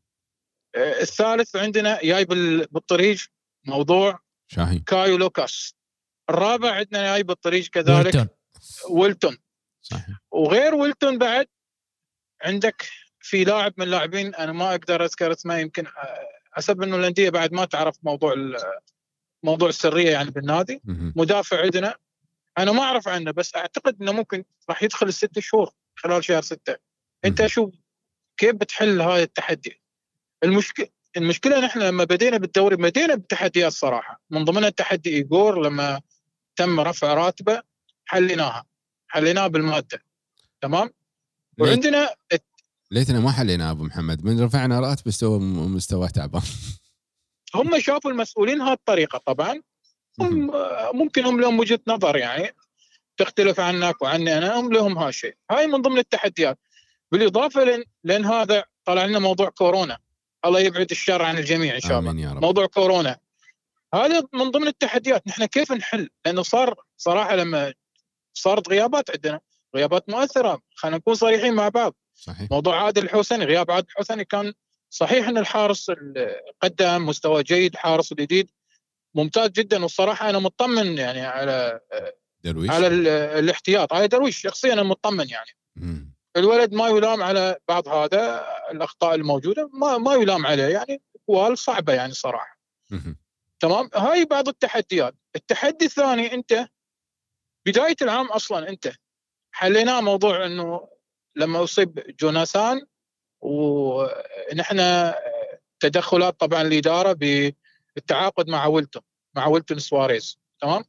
[0.77, 3.19] الثالث عندنا جاي بال- بالطريق
[3.67, 4.79] موضوع شاهين.
[4.79, 5.75] كايو لوكاس.
[6.31, 8.29] الرابع عندنا جاي بالطريق كذلك ويلتون.
[8.91, 9.39] ويلتون.
[9.83, 10.19] صحيح.
[10.31, 11.47] وغير ويلتون بعد
[12.43, 12.87] عندك
[13.21, 17.53] في لاعب من اللاعبين أنا ما أقدر أذكر اسمه يمكن آه، حسب إنه الأندية بعد
[17.53, 18.57] ما تعرف موضوع ال-
[19.43, 20.81] موضوع السرية يعني بالنادي.
[20.85, 21.13] مهم.
[21.17, 21.97] مدافع عندنا.
[22.59, 26.77] أنا ما أعرف عنه بس أعتقد إنه ممكن راح يدخل الست شهور خلال شهر ستة.
[27.25, 27.47] أنت.
[27.47, 27.75] شوف
[28.37, 29.83] كيف بتحل هذا التحدي؟
[30.45, 34.23] المشكلة المشكلة نحن لما بدينا بالدوري بدينا بتحديات صراحة.
[34.31, 36.01] من ضمنها تحدي ايجور لما
[36.57, 37.63] تم رفع راتبه
[38.07, 38.65] حليناها
[39.09, 40.03] حليناها بالمادة.
[40.61, 40.91] تمام؟
[41.59, 42.15] وعندنا
[42.91, 44.25] ليتنا ما حلينا أبو محمد.
[44.25, 46.43] من رفعنا راتب مستوى مستوى تعبان.
[47.55, 49.63] هم شافوا المسؤولين هذه الطريقة طبعا.
[50.21, 50.51] هم
[50.95, 52.51] ممكن هم لهم وجهة نظر يعني
[53.17, 55.35] تختلف عنك وعني أنا هم لهم هالشيء.
[55.51, 56.59] هاي من ضمن التحديات.
[57.13, 59.99] بالإضافة لأن, لأن هذا طلع لنا موضوع كورونا.
[60.45, 62.11] الله يبعد الشر عن الجميع إن شاء الله.
[62.11, 62.43] آمين يا رب.
[62.45, 63.19] موضوع كورونا.
[63.95, 65.29] هذا من ضمن التحديات.
[65.29, 67.75] نحن كيف نحل؟ لأنه صار صراحة لما
[68.35, 69.41] صارت غيابات عندنا
[69.77, 70.63] غيابات مؤثرة.
[70.75, 71.95] خلينا نكون صريحين مع بعض.
[72.15, 72.51] صحيح.
[72.51, 74.53] موضوع عادل الحسني غياب عادل الحسني كان
[74.91, 78.51] صحيح إن الحارس ال- قدم مستوى جيد حارس الجديد
[79.15, 79.83] ممتاز جدا.
[79.83, 81.81] والصراحة أنا مطمن يعني على
[82.45, 83.93] درويش؟ على ال- الاحتياط.
[83.93, 85.51] على درويش شخصيا أنا مطمن يعني.
[86.37, 91.93] الولد ما يلام على بعض هذا الأخطاء الموجودة ما ما يلام عليه يعني أقوال صعبة
[91.93, 92.59] يعني صراحة.
[93.61, 95.15] تمام؟ هاي بعض التحديات.
[95.37, 96.69] التحدي الثاني أنت
[97.67, 98.93] بداية العام أصلا أنت
[99.53, 100.89] حليناه موضوع إنه
[101.37, 102.87] لما أصيب جوناثان
[103.41, 105.13] ونحن
[105.81, 107.13] تدخلات طبعا الإدارة
[107.97, 109.03] بالتعاقد مع ويلتون
[109.35, 110.39] مع ويلتون سواريز.
[110.61, 110.85] تمام؟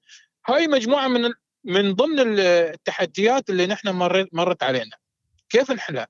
[0.47, 1.33] هاي مجموعة من
[1.63, 5.00] من ضمن التحديات اللي نحن مرت مرت علينا.
[5.51, 6.07] كيف نحلها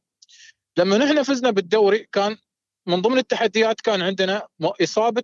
[0.78, 2.38] لما نحن فزنا بالدوري كان
[2.88, 5.24] من ضمن التحديات كان عندنا إصابة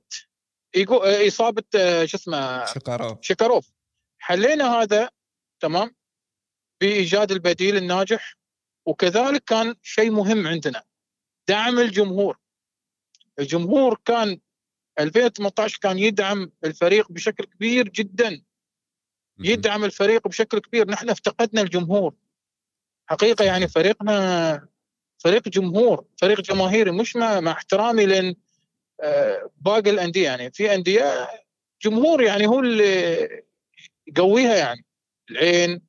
[0.77, 3.71] إيجو- إصابة آه، شو اسمه؟ شكرا شيكاروف
[4.19, 5.09] حلينا هذا
[5.59, 5.95] تمام؟
[6.81, 8.37] بإيجاد البديل الناجح
[8.85, 10.83] وكذلك كان شيء مهم عندنا
[11.47, 12.37] دعم الجمهور.
[13.39, 14.39] الجمهور كان
[14.99, 18.43] 2018 كان يدعم الفريق بشكل كبير جدا.
[19.39, 20.89] يدعم الفريق بشكل كبير.
[20.89, 22.15] نحن افتقدنا الجمهور.
[23.09, 24.67] حقيقة يعني فريقنا
[25.17, 28.35] فريق جمهور فريق جماهيري مش مع, مع احترامي لأن
[29.01, 30.51] آه، باقي الأندية يعني.
[30.51, 31.29] في أندية
[31.83, 33.43] جمهور يعني هو اللي
[34.07, 34.85] يقويها يعني.
[35.31, 35.81] العين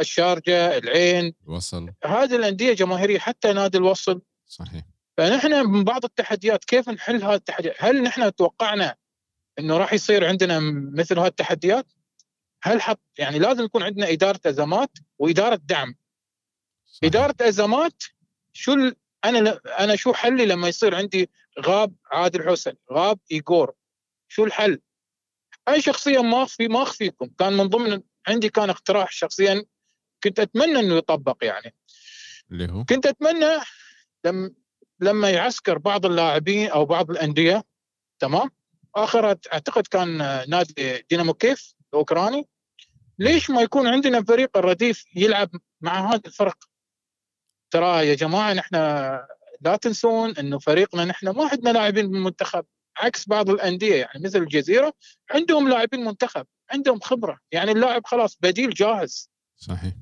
[0.00, 1.34] الشارجة العين.
[1.46, 4.22] وصل هذه الأندية جماهيرية حتى نادي الوصل.
[4.46, 4.82] صحيح.
[5.16, 8.96] فنحن من بعض التحديات كيف نحل هذه التحديات؟ هل نحن توقعنا
[9.58, 10.60] إنه راح يصير عندنا
[10.94, 11.86] مثل هذه التحديات؟
[12.62, 15.94] هل حط يعني لازم يكون عندنا إدارة أزمات وإدارة دعم،
[16.88, 17.04] صحيح.
[17.04, 18.02] إدارة أزمات
[18.52, 18.96] شو ال...
[19.24, 21.30] أنا أنا شو حلي لما يصير عندي
[21.60, 23.74] غاب عادل حسن، غاب ايجور
[24.28, 24.80] شو الحل؟
[25.68, 29.64] أنا شخصيا ما اخفي ما أخفيكم كان من ضمن عندي كان اقتراح شخصيا
[30.24, 31.74] كنت أتمنى إنه يطبق يعني.
[32.50, 33.58] اللي هو؟ كنت أتمنى
[34.24, 34.50] لما
[35.00, 37.64] لما يعسكر بعض اللاعبين أو بعض الأندية
[38.18, 38.50] تمام؟
[38.94, 40.18] اخر أعتقد كان
[40.48, 42.48] نادي دينامو كيف الأوكراني.
[43.18, 46.67] ليش ما يكون عندنا فريق الرديف يلعب مع هذه الفرق؟
[47.70, 48.74] ترى يا جماعة نحن
[49.60, 52.64] لا تنسون إنه فريقنا نحن ما عندنا لاعبين بالمنتخب
[52.96, 54.92] عكس بعض الأندية يعني مثل الجزيرة
[55.30, 59.30] عندهم لاعبين منتخب عندهم خبرة يعني اللاعب خلاص بديل جاهز.
[59.56, 59.92] صحيح.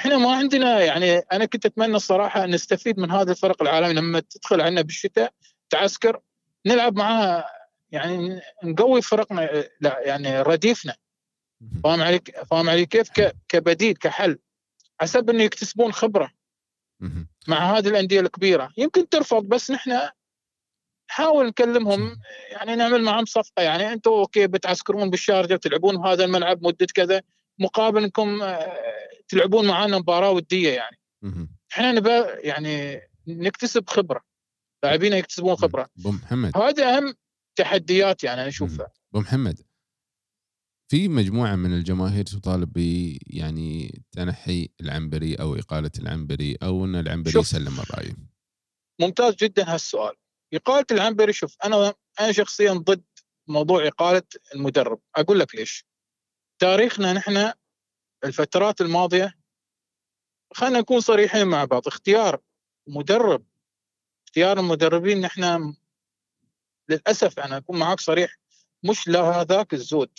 [0.00, 4.20] إحنا ما عندنا يعني أنا كنت أتمنى الصراحة أن نستفيد من هذا الفرق العالمي لما
[4.20, 5.32] تدخل عندنا بالشتاء
[5.70, 6.20] تعسكر
[6.66, 7.50] نلعب معاها
[7.90, 10.96] يعني نقوي فرقنا لا يعني رديفنا.
[11.84, 13.10] فاهم عليك فاهم علي كيف؟
[13.48, 14.38] كبديل كحل.
[15.00, 16.32] حسب إنه يكتسبون خبرة.
[17.48, 18.72] مع هذه الأندية الكبيرة.
[18.76, 20.08] يمكن ترفض بس نحن
[21.10, 22.16] نحاول نكلمهم
[22.50, 23.62] يعني نعمل معهم صفقة.
[23.62, 27.22] يعني أنتم أوكي بتعسكرون بالشارجه بتلعبون بهذا الملعب مدة كذا.
[27.58, 28.76] مقابل أنكم آه،
[29.28, 30.98] تلعبون معنا مباراة ودية يعني.
[31.72, 34.20] إحنا نبى يعني نكتسب خبرة.
[34.82, 35.88] لاعبين يكتسبون خبرة.
[35.98, 36.56] أبو محمد.
[36.56, 37.14] هذا أهم
[37.56, 38.88] تحديات يعني أنا أشوفها.
[39.14, 39.60] أبو محمد
[40.90, 42.78] في مجموعة من الجماهير تطالب ب
[43.26, 47.40] يعني تنحي العنبري أو إقالة العنبري أو أن العنبري.
[47.40, 48.16] يسلم الرايه
[49.00, 50.14] ممتاز جدا هالسؤال
[50.54, 53.04] إقالة العنبري شوف أنا أنا شخصيا ضد
[53.48, 54.22] موضوع إقالة
[54.54, 55.86] المدرب أقول لك ليش
[56.58, 57.52] تاريخنا نحن
[58.24, 59.34] الفترات الماضية
[60.54, 62.40] خلينا نكون صريحين مع بعض اختيار
[62.86, 63.46] مدرب
[64.26, 65.74] اختيار المدربين نحن
[66.88, 68.36] للأسف أنا أكون معك صريح
[68.82, 70.18] مش لهذاك الزود.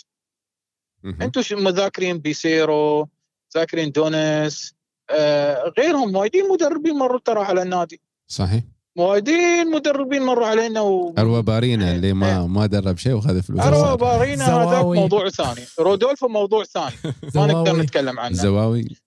[1.06, 3.08] أنتم شو مذاكرين بيسيرو
[3.56, 4.74] ذاكرين دونيس
[5.10, 8.02] آه غيرهم وايدين مدربين مروا ترى على النادي.
[8.28, 8.64] صحيح.
[8.98, 11.14] وايدين مدربين مروا علينا و...
[11.18, 12.48] أروابارينا اللي ما إيه.
[12.48, 13.62] ما درب شيء وخذ فلوس.
[13.62, 14.98] أروابارينا هذاك زواوي.
[14.98, 15.62] موضوع ثاني.
[15.80, 16.96] رودولفو موضوع ثاني.
[17.36, 17.82] ما نقدر زواوي.
[17.82, 18.32] نتكلم عنه.
[18.32, 18.98] الزواوي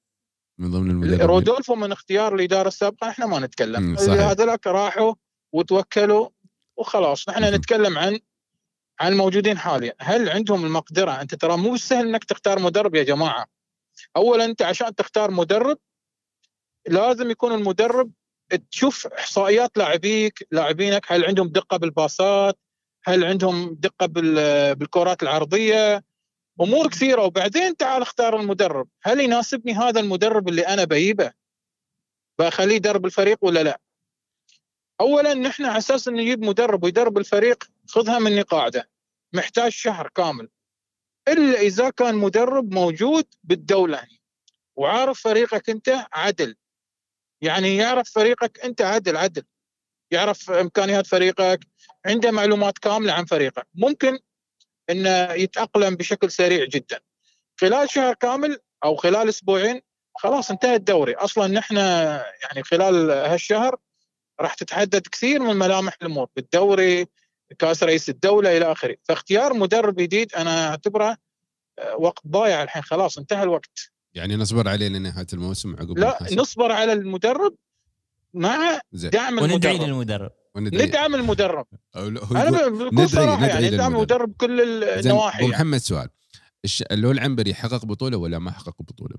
[0.58, 1.26] من ضمن المدربين.
[1.26, 3.96] رودولفو من اختيار الإدارة السابقة إحنا ما نتكلم.
[3.96, 4.20] صحيح.
[4.20, 5.14] هذولاك راحوا
[5.52, 6.28] وتوكلوا
[6.76, 7.28] وخلاص.
[7.28, 7.54] نحن.
[7.54, 8.18] نتكلم عن
[9.02, 9.94] عن الموجودين حاليا.
[10.00, 13.46] هل عندهم المقدرة؟ أنت ترى مو سهل إنك تختار مدرب يا جماعة.
[14.16, 15.78] اولا أنت عشان تختار مدرب
[16.88, 18.10] لازم يكون المدرب
[18.70, 21.12] تشوف إحصائيات لاعبيك لاعبينك.
[21.12, 22.58] هل عندهم دقة بالباصات؟
[23.04, 26.04] هل عندهم دقة بال- بالكرات العرضية؟
[26.60, 27.22] أمور كثيرة.
[27.22, 28.88] وبعدين تعال اختار المدرب.
[29.02, 31.32] هل يناسبني هذا المدرب اللي أنا بجيبه؟
[32.38, 33.80] بخليه يدرب الفريق ولا لا؟
[35.00, 38.91] اولا نحن على أساس إنه نجيب مدرب ويدرب الفريق خذها مني قاعدة.
[39.32, 40.48] محتاج شهر كامل.
[41.28, 44.06] إلا إذا كان مدرب موجود بالدولة
[44.76, 46.56] وعارف فريقك أنت عدل.
[47.40, 49.44] يعني يعرف فريقك أنت عدل عدل.
[50.10, 51.60] يعرف إمكانيات فريقك
[52.06, 53.66] عنده معلومات كاملة عن فريقك.
[53.74, 54.18] ممكن
[54.90, 57.00] إنه يتأقلم بشكل سريع جدا.
[57.60, 59.80] خلال شهر كامل أو خلال أسبوعين
[60.14, 61.14] خلاص انتهى الدوري.
[61.14, 63.76] أصلا نحن يعني خلال هالشهر
[64.40, 66.28] راح تتحدد كثير من ملامح الأمور.
[66.36, 67.06] بالدوري
[67.58, 71.16] كأس رئيس الدولة إلى آخره فاختيار مدرب جديد أنا أعتبره
[71.78, 76.40] آه، وقت ضايع الحين خلاص انتهى الوقت يعني نصبر عليه لنهاية الموسم عقب لا الحسم.
[76.40, 77.54] نصبر على المدرب
[78.34, 83.70] مع دعم وندعي المدرب للمدرب وندعي ندعم المدرب أنا ب- بكل ندعي- صراحة ندعي يعني
[83.76, 83.94] ندعم.
[83.96, 85.56] المدرب كل النواحي أبو يعني.
[85.56, 86.08] محمد سؤال
[86.64, 86.84] الش...
[86.90, 89.16] لو العنبري حقق بطولة ولا ما حقق بطولة؟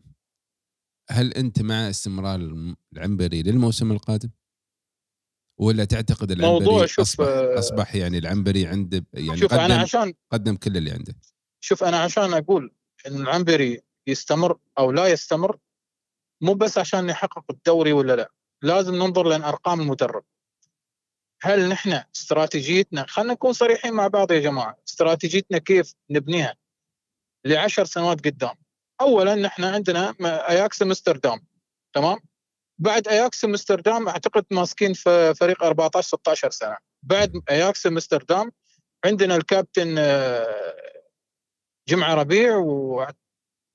[1.10, 2.56] هل أنت مع استمرار
[2.94, 4.30] العنبري للموسم القادم؟
[5.64, 10.14] ولا تعتقد العنبري موضوع شوف، اصبح آه، أصبح يعني العنبري عنده يعني شوف قدم عشان
[10.32, 11.16] قدم كل اللي عنده؟
[11.64, 12.72] شوف أنا عشان أقول
[13.08, 15.58] إن العنبري يستمر أو لا يستمر
[16.42, 20.24] مو بس عشان يحقق الدوري ولا لا لازم ننظر لأن أرقام المدرب.
[21.42, 26.56] هل نحن استراتيجيتنا خلينا نكون صريحين مع بعض يا جماعة استراتيجيتنا كيف نبنيها
[27.46, 28.56] لعشر سنوات قدام؟
[29.02, 30.16] اولا نحن عندنا
[30.50, 31.46] اياكس امستردام
[31.94, 32.20] تمام؟
[32.84, 36.78] بعد اياكس أمستردام أعتقد ماسكين في فريق 14 16 سنة.
[37.04, 38.52] بعد اياكس أمستردام
[39.06, 40.76] عندنا الكابتن آه،
[41.90, 42.56] جمعة ربيع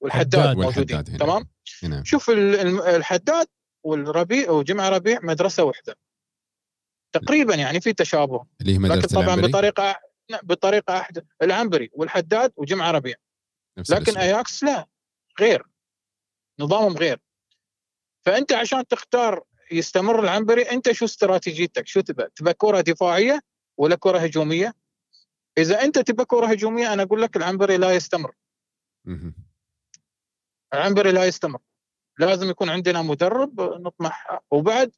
[0.00, 0.56] والحداد حداد.
[0.56, 1.04] موجودين.
[1.04, 1.48] تمام؟
[1.82, 2.02] هنا.
[2.04, 3.46] شوف الحداد
[3.84, 5.96] والربيع وجمعه ربيع مدرسة واحدة.
[7.12, 8.46] تقريبا يعني في تشابه.
[8.60, 9.48] اللي هي مدرسة لكن طبعا العنبري.
[9.48, 10.00] بطريقة
[10.42, 13.14] بطريقة احد العنبري والحداد وجمعة ربيع.
[13.78, 14.18] نفس لكن الأسلوب.
[14.18, 14.88] اياكس لا
[15.40, 15.66] غير.
[16.60, 17.20] نظامهم غير.
[18.28, 23.40] فأنت عشان تختار يستمر العنبري أنت شو استراتيجيتك؟ شو تبى تبى كرة دفاعية
[23.76, 24.74] ولا كرة هجومية؟
[25.58, 28.32] إذا أنت تبى كرة هجومية أنا أقول لك العنبري لا يستمر.
[30.74, 31.58] العنبري لا يستمر.
[32.18, 34.40] لازم يكون عندنا مدرب نطمح.
[34.50, 34.92] وبعد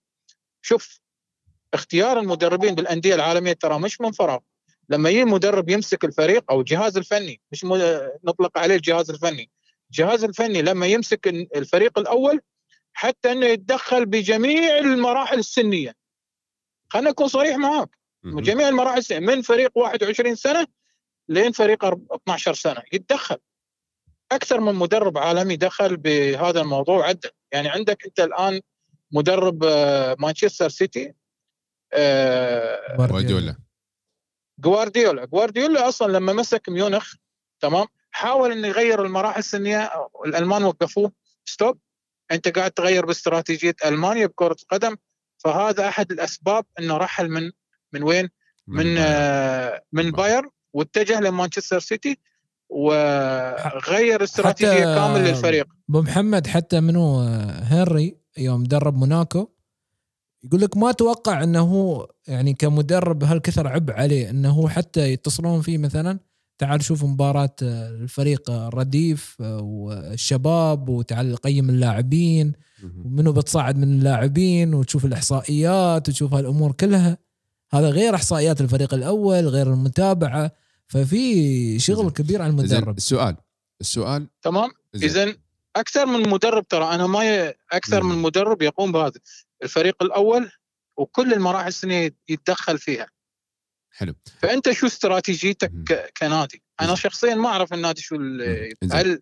[0.62, 1.00] شوف
[1.74, 4.38] اختيار المدربين بالأندية العالمية ترى مش من فراغ.
[4.88, 7.64] لما يجي مدرب يمسك الفريق أو الجهاز الفني مش.
[8.24, 9.50] نطلق عليه الجهاز الفني.
[9.90, 12.40] الجهاز الفني لما يمسك الفريق الأول
[12.92, 15.94] حتى إنه يتدخل بجميع المراحل السنية.
[16.88, 17.98] خلينا نكون صريح معاك.
[18.24, 20.66] جميع المراحل السنية من فريق 21 سنة
[21.28, 23.36] لين فريق 12 سنة يتدخل.
[24.32, 28.60] أكثر من مدرب عالمي دخل بهذا الموضوع عدل يعني عندك أنت الآن
[29.12, 31.14] مدرب آه، مانشستر سيتي
[31.92, 33.56] آه، جوارديولا.
[34.58, 35.24] جوارديولا.
[35.24, 37.14] جوارديولا أصلا لما مسك ميونخ
[37.60, 39.90] تمام حاول إنه يغير المراحل السنية
[40.26, 41.12] الألمان وقفوه
[41.44, 41.78] stop.
[42.32, 44.96] أنت قاعد تغير باستراتيجية ألمانيا بكرة القدم
[45.38, 47.50] فهذا أحد الأسباب إنه رحل من
[47.92, 48.28] من وين؟
[48.66, 50.50] من آه، من بايرن.
[50.72, 52.18] واتجه لمانشستر سيتي
[52.68, 55.66] وغير استراتيجية كامل للفريق.
[55.90, 59.48] أبو محمد حتى منو آه، هنري يوم درب موناكو
[60.44, 65.60] يقول لك ما توقع إنه هو يعني كمدرب هالكثر عبء عليه إنه هو حتى يتصلون
[65.60, 66.18] فيه مثلا؟
[66.60, 72.52] تعال شوف مباراة آه، الفريق الرديف آه، والشباب وتعال قيم اللاعبين.
[73.04, 77.18] ومنو بتصعد من اللاعبين وتشوف الإحصائيات وتشوف هالأمور كلها
[77.72, 80.50] هذا غير إحصائيات الفريق الأول غير المتابعة
[80.88, 82.10] ففي شغل.
[82.10, 83.36] كبير على زين المدرب السؤال
[83.80, 85.10] السؤال تمام زين.
[85.10, 85.34] اذا
[85.76, 87.54] أكثر من مدرب ترى أنا ما ي...
[87.72, 88.02] أكثر.
[88.02, 89.20] من مدرب يقوم بهذا
[89.62, 90.50] الفريق الأول
[90.96, 93.06] وكل المراحل السنية يتدخل فيها
[93.90, 95.84] حلو فأنت شو استراتيجيتك مم.
[96.16, 96.96] كنادي أنا زين.
[96.96, 98.38] شخصيا ما أعرف النادي شو مم.
[98.82, 98.92] زين.
[98.92, 99.20] هل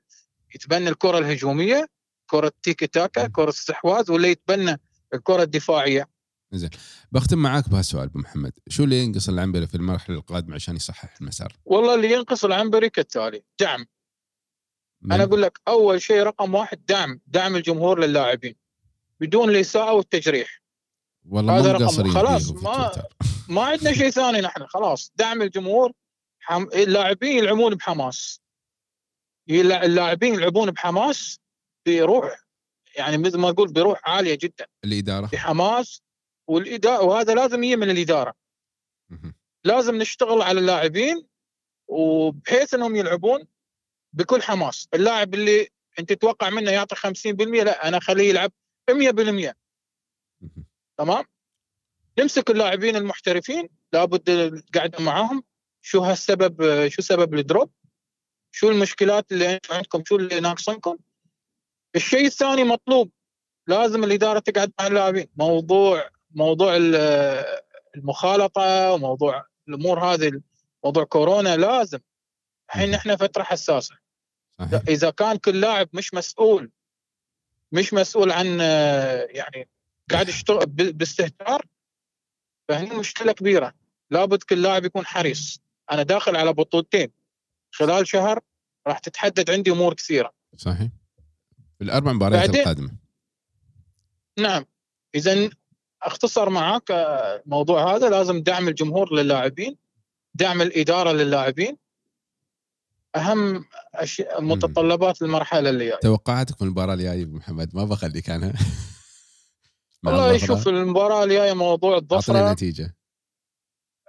[0.55, 1.87] يتبنى الكرة الهجومية
[2.31, 3.33] كرة تيكي تاكا مم.
[3.33, 4.81] كرة استحواذ ولا يتبنى
[5.15, 6.09] الكرة الدفاعية
[7.13, 11.53] بختم معاك بهالسؤال أبو محمد شو اللي ينقص العنبري في المرحلة القادمة عشان يصحح المسار
[11.65, 13.87] والله اللي ينقص العنبري كالتالي دعم
[15.03, 18.55] من- أنا أقول لك أول شيء رقم واحد دعم دعم الجمهور للاعبين
[19.21, 20.63] بدون الإساءة والتجريح
[21.29, 22.93] والله هذا رقم- خلاص، ما-.
[23.49, 25.13] ما عندنا شيء ثاني نحن خلاص.
[25.17, 25.93] دعم الجمهور
[26.41, 26.63] حم...
[26.63, 28.41] اللاعبين يلعبون بحماس.
[29.51, 31.41] اللاعبين يلعبون بحماس
[31.87, 32.41] بروح
[32.97, 34.67] يعني مثل ما أقول بروح عالية جدا.
[34.85, 35.27] الإدارة.
[35.27, 36.03] بحماس
[36.47, 38.35] والاداره وهذا لازم يجي من الإدارة.
[39.65, 41.27] لازم نشتغل على اللاعبين
[41.89, 43.47] وبحيث إنهم يلعبون
[44.13, 44.89] بكل حماس.
[44.95, 45.69] اللاعب اللي
[45.99, 48.53] أنت تتوقع منه يعطي 50% لا أنا اخليه يلعب
[48.91, 49.55] 100%
[50.41, 50.65] مهم.
[50.99, 51.25] تمام؟
[52.19, 55.43] نمسك اللاعبين المحترفين لابد القعدة معاهم.
[55.83, 57.71] شو هالسبب شو سبب الدروب؟
[58.53, 60.97] شو المشكلات اللي أنتم عندكم؟ شو اللي ناقصنكم؟
[61.97, 63.11] الشيء الثاني مطلوب.
[63.67, 65.27] لازم الإدارة تقعد مع اللاعبين.
[65.37, 67.61] موضوع موضوع ال-
[67.97, 70.41] المخالطة وموضوع الأمور هذه
[70.85, 71.99] موضوع كورونا لازم.
[72.69, 73.97] الحين إحنا فترة حساسة.
[74.61, 74.83] صحيح.
[74.89, 76.71] إذا كان كل لاعب مش مسؤول
[77.73, 78.47] مش مسؤول عن
[79.31, 79.69] يعني
[80.11, 81.65] قاعد يشتغل باستهتار
[82.69, 83.75] فهني مشكلة كبيرة.
[84.11, 85.61] لابد كل لاعب يكون حريص.
[85.93, 87.11] أنا داخل على بطولتين.
[87.73, 88.41] خلال شهر
[88.87, 90.33] راح تتحدد عندي أمور كثيرة.
[90.57, 90.89] صحيح.
[91.79, 92.91] في الأربع مباريات القادمة.
[94.39, 94.65] نعم.
[95.15, 95.51] إذا
[96.03, 98.11] أختصر معاك آه، الموضوع هذا.
[98.11, 99.77] لازم دعم الجمهور للاعبين
[100.35, 101.77] دعم الإدارة للاعبين.
[103.17, 103.65] أهم
[103.95, 108.53] أشياء متطلبات المرحلة اللي جاية توقعاتك من المباراة الجاية محمد؟ ما بخليك مع
[110.07, 110.47] والله الظفرة.
[110.47, 112.97] شوف المباراة الجاية موضوع أعطني الظفره نتيجه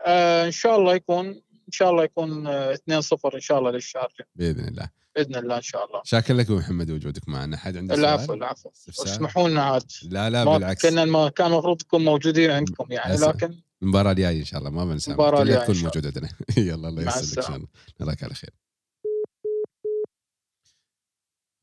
[0.07, 4.27] آه إن شاء الله يكون إن شاء الله يكون آه 2-0 إن شاء الله للشارجه
[4.35, 4.89] بإذن الله.
[5.15, 6.01] بإذن الله إن شاء الله.
[6.03, 7.57] شاكر لك ابو محمد وجودك معنا.
[7.57, 9.91] حد عنده العفو سؤال؟ العفو؟ اسمحوا لنا عاد.
[10.03, 10.81] لا لا بالعكس.
[10.85, 13.27] كنا الم- كان المفروض تكون موجودين عندكم يعني أسف.
[13.27, 15.11] لكن المباراة الجاية إن شاء الله ما بنسى.
[15.11, 16.29] المباراة كلها الجاية تكون موجودة عندنا.
[16.69, 17.37] يلا الله يسلمك.
[17.37, 17.55] ان شاء.
[17.55, 17.67] الله
[18.01, 18.49] نراك على خير.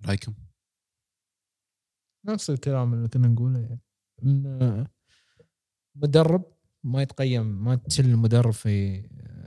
[0.06, 0.34] رأيكم؟
[2.24, 3.80] نفس الكلام اللي كنا نقوله يعني.
[5.94, 6.44] مدرب
[6.84, 8.96] ما يتقيم ما تشيل المدرب في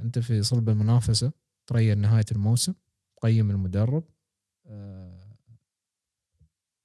[0.02, 1.32] أنت في صلب المنافسة
[1.68, 2.74] تريا نهاية الموسم
[3.18, 4.04] تقيم المدرب.
[4.68, 5.20] آه،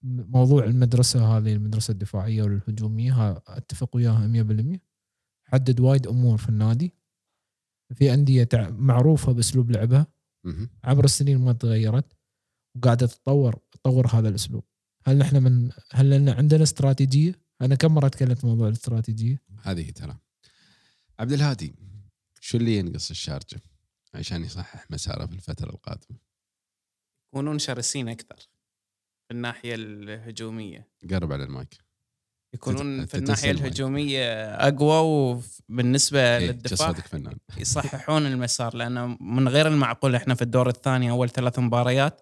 [0.03, 4.80] موضوع المدرسة هذه المدرسة الدفاعية والهجومية ها- أتفق وياها 100%
[5.45, 6.95] حدد وايد أمور في النادي.
[7.95, 10.07] في أندية معروفة بأسلوب لعبها.
[10.85, 12.16] عبر السنين ما تغيرت.
[12.76, 14.64] وقاعدة تتطور تطور هذا الأسلوب.
[15.05, 19.90] هل نحن من هل لنا عندنا استراتيجية؟ أنا كم مرة تكلمت في موضوع الاستراتيجية؟ هذه
[19.90, 20.18] ترى.
[21.18, 21.74] عبد الهادي
[22.40, 23.62] شو اللي ينقص الشارجة
[24.14, 26.18] عشان يصحح مساره في الفترة القادمة؟
[27.32, 28.36] يكونون شرسين أكثر
[29.28, 30.88] في الناحية الهجومية.
[31.11, 31.84] قرب على المايك.
[32.55, 33.50] يكونون في الناحية.
[33.50, 34.98] الهجومية أقوى
[35.68, 37.38] وبالنسبة إيه، للدفاع فنان.
[37.57, 42.20] يصححون المسار لأنه من غير المعقول إحنا في الدور الثاني أول ثلاث مباريات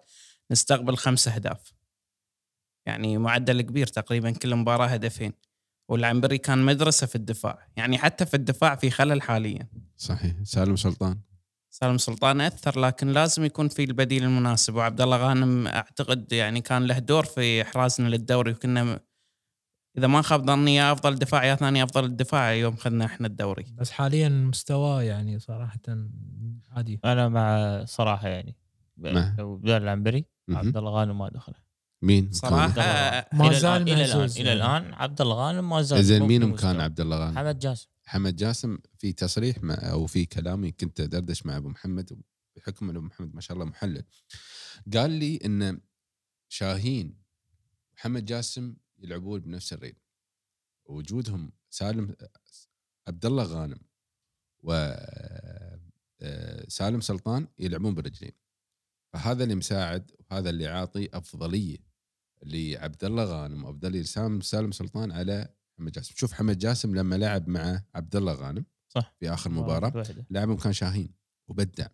[0.51, 1.73] نستقبل خمس أهداف.
[2.85, 5.33] يعني معدل كبير تقريبا كل مباراة هدفين
[5.89, 9.67] والعنبري كان مدرسة في الدفاع يعني حتى في الدفاع في خلل حاليا.
[9.97, 10.35] صحيح.
[10.43, 11.19] سالم سلطان.
[11.69, 14.75] سالم سلطان أثر لكن لازم يكون في البديل المناسب.
[14.75, 18.99] وعبد الله غانم أعتقد يعني كان له دور في إحرازنا للدوري وكنا
[19.97, 23.65] إذا ما خاب ظني يا أفضل دفاع يا ثاني أفضل الدفاع يوم خذنا إحنا الدوري.
[23.73, 25.79] بس حاليا مستواه يعني صراحة
[26.71, 26.99] عادي.
[27.05, 28.55] أنا مع صراحة يعني؟
[29.37, 30.25] لو بدال العنبري.
[30.49, 31.62] عبد الله غانم ما دخله
[32.03, 34.53] مين؟ صراحة ما زال إلى الآن إلى.
[34.53, 36.81] الآن عبد الله غانم ما زال زين مين مكان.
[36.81, 37.87] عبد الله غانم؟ حمد جاسم.
[38.05, 42.21] حمد جاسم في تصريح أو في كلام كنت أدردش مع أبو محمد
[42.55, 44.03] بحكم انه محمد ما شاء الله محلل.
[44.93, 45.81] قال لي إن
[46.49, 47.23] شاهين
[47.97, 49.95] محمد جاسم يلعبون بنفس الريل
[50.85, 52.15] وجودهم سالم
[53.07, 53.79] عبد الله غانم
[54.63, 54.71] و
[56.21, 58.31] آه، سالم سلطان يلعبون بالرجلين
[59.13, 61.77] فهذا اللي مساعد وهذا اللي عاطي أفضلية
[62.45, 67.47] لعبد الله غانم وافضليه لسالم سالم سلطان على محمد جاسم شوف محمد جاسم لما لعب
[67.47, 69.15] مع عبد الله غانم صح.
[69.19, 70.03] في آخر مباراة.
[70.29, 71.13] لعبهم كان شاهين
[71.47, 71.87] وبدع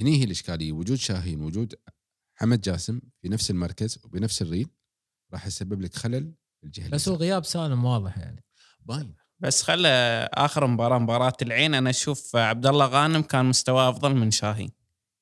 [0.00, 1.74] هني هي الإشكالية وجود شاهين وجود
[2.34, 4.68] حمد جاسم في نفس المركز وبنفس الريل
[5.32, 6.34] راح يسبب لك خلل
[6.64, 7.14] الجهة بس هو.
[7.14, 8.44] غياب سالم واضح يعني
[8.80, 9.88] باين بس خلى
[10.34, 14.70] آخر مباراة مباراة العين أنا أشوف عبد الله غانم كان مستواه أفضل من شاهين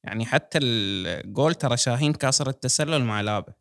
[0.04, 3.54] يعني حتى الجول ترى شاهين كاسر التسلل مع لابه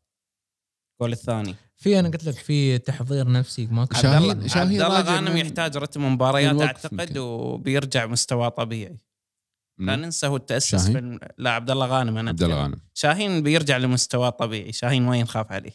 [1.02, 4.68] الجول الثاني في أنا قلت لك في تحضير نفسي ما كان شاهين- عبد الله- شاهين
[4.68, 7.20] عبد الله راجع غانم يحتاج رتم مباريات أعتقد يمكن.
[7.20, 8.98] وبيرجع مستواه طبيعي
[9.80, 11.28] لا ننسى هو تاسس شاهين؟ في.
[11.38, 12.56] لا عبد الله غانم أنا عبد الله.
[12.62, 15.72] غانم شاهين بيرجع لمستواه الطبيعي شاهين ما ينخاف عليه.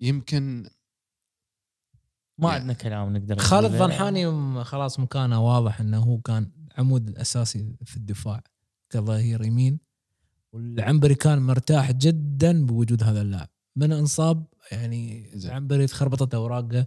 [0.00, 0.68] يمكن
[2.38, 3.72] ما يعني عندنا كلام نقدر خالد.
[3.76, 8.42] ضنحاني م- خلاص مكانه واضح إنه هو كان العمود الاساسي في الدفاع
[8.90, 9.80] كظهير يمين
[10.52, 13.48] والعنبري كان مرتاح جدا بوجود هذا اللاعب.
[13.76, 15.30] من أنصاب يعني.
[15.34, 16.86] العنبري تخربطت أوراقه.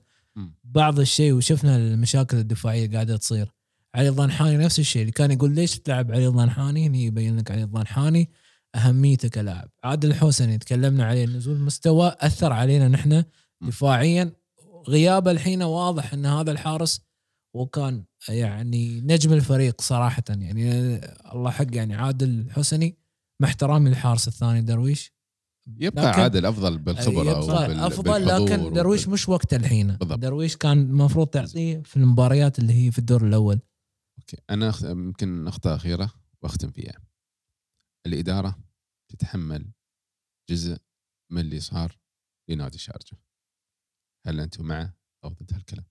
[0.64, 3.54] بعض الشيء وشفنا المشاكل الدفاعية قاعدة تصير.
[3.96, 7.64] علي الضنحاني نفس الشيء اللي كان يقول ليش تلعب علي الضنحاني؟ هني يبين لك علي
[7.64, 8.30] الضنحاني
[8.76, 9.70] أهميته كلاعب.
[9.84, 13.24] عادل الحوسني تكلمنا عليه نزول مستوى أثر علينا نحن
[13.62, 14.32] دفاعيا.
[14.88, 17.02] غيابه الحين واضح إن هذا الحارس
[17.54, 20.24] وكان يعني نجم الفريق صراحة.
[20.30, 20.96] يعني
[21.34, 22.98] الله حق يعني عادل الحسني
[23.40, 25.14] مع احترامي للحارس الثاني درويش.
[25.68, 29.88] يبقى عادل أفضل بالخبرة يبقى أفضل لكن درويش وبال- مش وقته الحين.
[29.96, 30.20] بالضبط.
[30.20, 33.60] درويش كان المفروض تعطيه في المباريات اللي هي في الدور الأول.
[34.20, 37.02] أوكي أنا يمكن نقطه أخيرة وأختم فيها.
[38.06, 38.60] الإدارة
[39.08, 39.72] تتحمل
[40.50, 40.78] جزء
[41.32, 41.98] من اللي صار
[42.50, 43.18] لنادي الشارجه
[44.26, 45.86] هل أنتم مع أو ضد هالكلام؟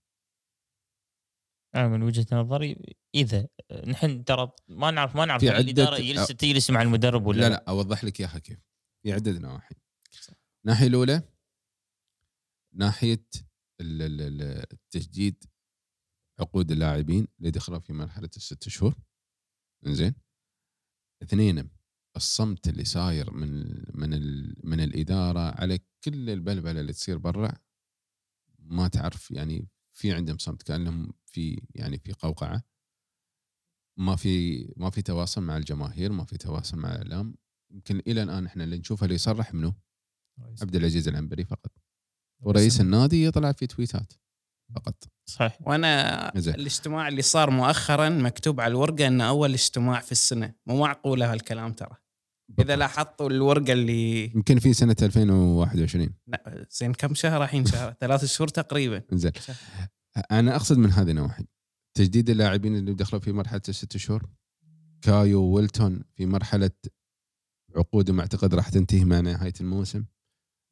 [1.75, 3.47] أنا من وجهة نظري إذا
[3.87, 7.65] نحن ترى ما نعرف ما نعرف الاداره يجلس تجلس مع المدرب ولا لا لا.
[7.69, 8.59] أوضح لك إياها كيف.
[9.03, 9.75] في عدة نواحي.
[10.65, 11.23] الناحية الأولى
[12.73, 13.25] ناحية
[13.81, 15.43] ال- ال- ال- التجديد
[16.39, 18.95] عقود اللاعبين اللي دخلوا في مرحلة الست شهور.
[19.85, 20.13] زين
[21.23, 21.69] اثنين
[22.15, 24.09] الصمت اللي صاير من من
[24.63, 27.51] من الإدارة على كل البلبلة اللي تصير برا
[28.59, 32.63] ما تعرف يعني في عندهم صمت كأنهم في يعني في قوقعة.
[33.99, 37.35] ما في ما في تواصل مع الجماهير ما في تواصل مع الإعلام.
[37.71, 39.75] يمكن إلى الآن إحنا اللي نشوفه اللي يصرح منه
[40.61, 41.71] عبد العزيز العنبري فقط.
[42.41, 44.13] ورئيس النادي يطلع في تويتات
[44.75, 45.03] فقط.
[45.25, 45.57] صحيح.
[45.61, 46.53] وأنا زين.
[46.55, 50.53] الاجتماع اللي صار مؤخرا مكتوب على الورقة إنه أول اجتماع في السنة.
[50.65, 51.95] مو معقولة هالكلام ترى.
[52.59, 58.25] إذا لاحظتوا الورقة اللي يمكن في سنة 2021 لا، زين كم شهر الحين؟ شهر ثلاث
[58.25, 59.03] شهور تقريبا.
[59.11, 59.31] زين
[60.31, 61.45] أنا أقصد من هذه النواحي.
[61.97, 64.29] تجديد اللاعبين اللي دخلوا في مرحلة الست شهور.
[65.01, 66.71] كايو ويلتون في مرحلة
[67.75, 70.05] عقودهم أعتقد راح تنتهي مع نهاية الموسم؟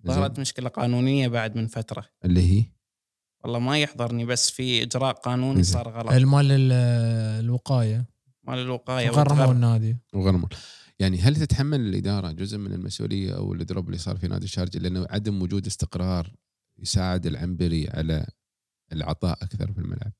[0.08, 2.06] ظهرت مشكلة قانونية بعد من فترة.
[2.26, 2.66] اللي هي؟
[3.44, 5.64] والله ما يحضرني بس في إجراء قانوني.
[5.64, 6.12] صار غلط.
[6.12, 6.72] المال ال-
[7.46, 8.06] الوقاية؟
[8.44, 9.98] مال الوقاية غرموا وتغر- النادي.
[10.14, 10.50] وغرمون
[11.00, 15.08] يعني هل تتحمل الإدارة جزء من المسؤولية أو الدروب اللي صار في نادي الشارجه لأنه
[15.10, 16.34] عدم وجود استقرار
[16.80, 18.28] يساعد العنبري على
[18.92, 20.12] العطاء أكثر في الملعب.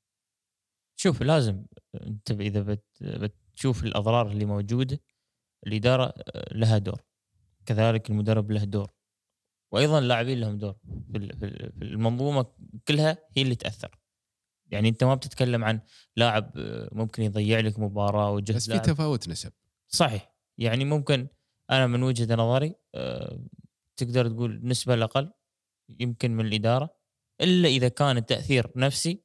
[0.96, 1.64] شوف لازم
[1.94, 5.00] أنت إذا بت بتشوف الأضرار اللي موجودة
[5.66, 6.14] الإدارة
[6.52, 7.02] لها دور.
[7.66, 8.90] كذلك المدرب له دور.
[9.72, 10.76] وأيضا اللاعبين لهم دور.
[11.12, 12.46] في ال- في ال- في المنظومة
[12.88, 13.98] كلها هي اللي تأثر.
[14.70, 15.80] يعني أنت ما بتتكلم عن
[16.16, 16.52] لاعب
[16.92, 19.52] ممكن يضيع لك مباراة وجهد بس في تفاوت نسب.
[19.88, 20.34] صحيح.
[20.58, 21.28] يعني ممكن
[21.70, 23.44] أنا من وجهة نظري آه،
[23.96, 25.32] تقدر تقول نسبة الأقل
[26.00, 26.97] يمكن من الإدارة.
[27.40, 29.24] إلا إذا كان التأثير نفسي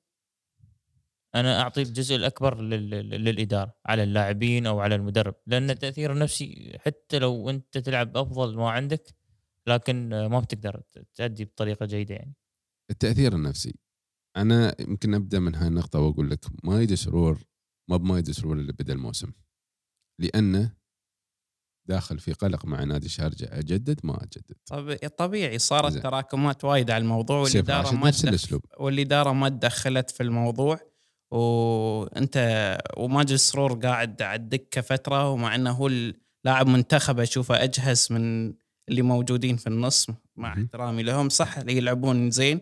[1.35, 5.35] أنا أعطي الجزء الأكبر لل- لل- للإدارة على اللاعبين أو على المدرب.
[5.47, 9.15] لأن التأثير النفسي حتى لو أنت تلعب أفضل ما عندك
[9.67, 10.81] لكن ما بتقدر
[11.15, 12.33] تأدي بطريقة جيدة يعني.
[12.91, 13.75] التأثير النفسي.
[14.37, 17.43] أنا يمكن أبدأ من هاي النقطة وأقول لك مايد سرور
[17.89, 19.31] ما بمايد سرور اللي بدا الموسم
[20.19, 20.75] لأنه
[21.85, 24.55] داخل في قلق مع نادي الشارجه أجدد؟ ما أجدد.
[24.65, 25.93] طب- طبيعي صارت.
[25.97, 28.11] تراكمات وايد على الموضوع والإدارة ما
[28.79, 30.79] والإدارة ما تدخلت في الموضوع
[31.31, 38.53] وانت وماجد سرور قاعد على الدكة فترة ومع إنه هو اللاعب منتخب أشوفه أجهز من
[38.89, 40.53] اللي موجودين في النص مع.
[40.53, 42.61] احترامي لهم صح اللي يلعبون زين.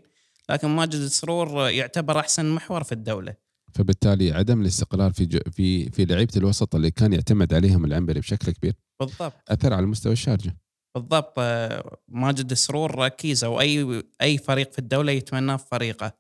[0.49, 3.36] لكن ماجد سرور يعتبر أحسن محور في الدولة.
[3.76, 8.51] فبالتالي عدم الاستقرار في ج- في في لعيبة الوسط اللي كان يعتمد عليهم العنبري بشكل
[8.51, 9.34] كبير بالضبط.
[9.49, 10.57] أثر على مستوى الشارجة.
[10.95, 11.34] بالضبط.
[11.38, 16.13] آه، ماجد السرور ركيزه واي أي فريق في الدولة يتمناه في فريقه.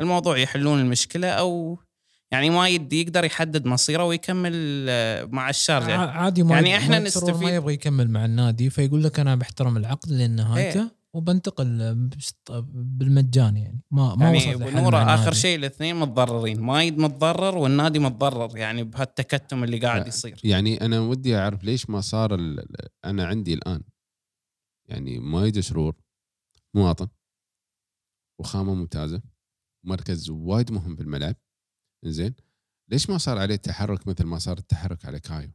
[0.00, 1.78] الموضوع يحلون المشكلة أو
[2.30, 5.96] يعني ما يدي يقدر يحدد مصيره ويكمل آه، مع الشارجة.
[5.98, 7.50] عادي ما يعني إحنا إحنا نستفيد ما.
[7.50, 10.95] يبغى يكمل مع النادي فيقول لك أنا بحترم العقد لين نهايته إيه.
[11.16, 11.94] وبنتقل
[12.74, 13.80] بالمجان يعني.
[13.90, 15.32] ما ما يعني وصل لحل نورا مع آخر.
[15.32, 16.60] شيء الاثنين متضررين.
[16.60, 20.40] مايد متضرر والنادي متضرر يعني بهالتكتم اللي قاعد يصير.
[20.44, 23.82] يعني أنا ودي أعرف ليش ما صار ال- أنا عندي الآن.
[24.88, 25.96] يعني مايد سرور
[26.74, 27.08] مواطن
[28.40, 29.22] وخامة ممتازة
[29.86, 31.36] مركز وايد مهم بالملعب
[32.04, 32.34] زين
[32.90, 35.52] ليش ما صار عليه تحرك مثل ما صار التحرك على كايو؟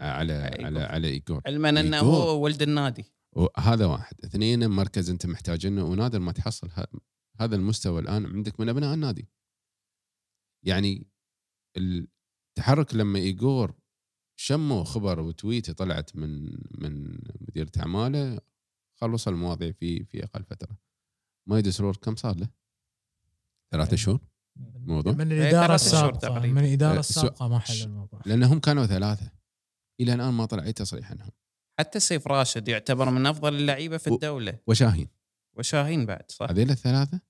[0.00, 0.64] على إيجور.
[0.66, 1.42] على على إيجور.
[1.46, 1.98] علما إنه.
[1.98, 3.04] هو ولد النادي.
[3.58, 4.24] هذا واحد.
[4.24, 6.86] اثنين مركز انت محتاجينه ونادر ما تحصل ه-
[7.40, 9.28] هذا المستوى الآن عندك من أبناء النادي.
[10.66, 11.06] يعني
[11.76, 13.74] التحرك لما ايجور
[14.40, 16.44] شموا خبر وتويته طلعت من
[16.80, 18.40] من مدير أعماله
[19.00, 20.78] خلص المواضيع في في أقل فترة.
[21.48, 22.48] ما سرور كم صار له؟
[23.72, 24.20] ثلاثة شهور؟
[24.56, 25.12] موضوع.
[25.12, 26.40] من إيه، الإدارة ثلاث شهور السابقة.
[26.46, 28.20] من الإدارة السابقة ما حل الموضوع.
[28.26, 29.32] لانهم كانوا ثلاثة.
[30.00, 31.30] إلى الآن ما طلع أي تصريح عنهم.
[31.82, 34.58] حتى سيف راشد يعتبر من أفضل اللعيبة في و- الدولة.
[34.66, 35.08] وشاهين.
[35.54, 36.46] وشاهين بعد صح.
[36.50, 37.20] هذيل الثلاثة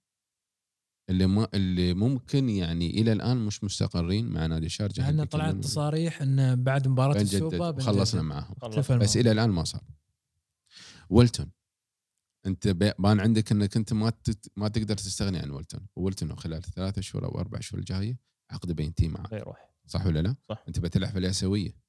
[1.11, 6.23] اللي ما اللي ممكن يعني إلى الآن مش مستقرين مع نادي الشارجه إحنا طلعت تصاريح
[6.23, 8.55] انه بعد مباراة السوبر وخلصنا معهم.
[8.63, 8.79] خلص.
[8.79, 9.17] اختفى بس.
[9.17, 9.83] إلى الآن ما صار.
[11.11, 11.51] ولتون
[12.47, 17.01] أنت بان عندك إنك أنت ما تت- ما تقدر تستغني عن ولتون وولتون خلال الثلاثة
[17.03, 18.19] شهور أو أربع شهور الجاية
[18.51, 20.65] عقده بينتهي معك بيروح صح ولا لا؟ صح.
[20.69, 21.82] أنت بتلعب في الاسيويه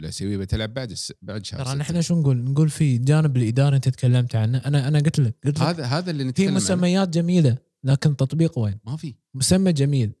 [0.00, 1.12] الأسيوية بتلعب بعد الس...
[1.22, 1.74] بعد شهر ترى.
[1.74, 4.58] نحن شو نقول؟ نقول في جانب الإدارة أنت تكلمت عنه.
[4.58, 6.56] أنا أنا قلت لك قلت لك هذا هذا اللي في نتكلم عنه.
[6.56, 9.14] مسميات جميلة لكن تطبيق وين؟ ما في.
[9.34, 10.12] مسمى جميل.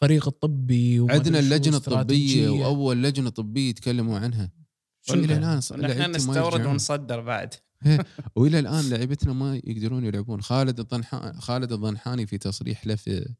[0.00, 2.48] فريق الطبي عندنا اللجنة الطبية.
[2.48, 4.52] وأول لجنة طبية يتكلموا عنها.
[5.02, 6.66] شو إلى الآن نحن نستورد.
[6.66, 7.54] ونصدر بعد.
[8.36, 10.42] وإلى الآن لعيبتنا ما يقدرون يلعبون.
[10.42, 13.34] خالد الضنحاني خالد الضنحاني في تصريح له في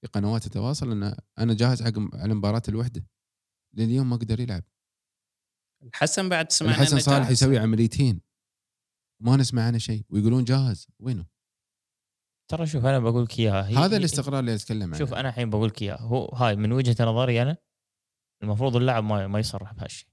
[0.00, 3.06] في قنوات التواصل انه أنا جاهز حق على مباراة الوحدة.
[3.74, 4.62] لليوم ما قدر يلعب.
[5.82, 7.32] الحسن بعد سمعنا الحسن صالح جاهز.
[7.32, 8.20] يسوي عمليتين.
[9.20, 10.04] ما نسمع عنه شيء.
[10.10, 10.86] ويقولون جاهز.
[11.00, 11.26] وينه؟
[12.48, 13.68] ترى شوف أنا بقول لك إياها.
[13.68, 14.98] هي- هذا هي- الاستقرار اللي أتكلم عنه.
[14.98, 16.00] شوف أنا الحين بقول لك إياها.
[16.00, 17.56] هو هاي من وجهة نظري أنا
[18.42, 20.08] المفروض اللاعب ما ما يصرح بهالشيء.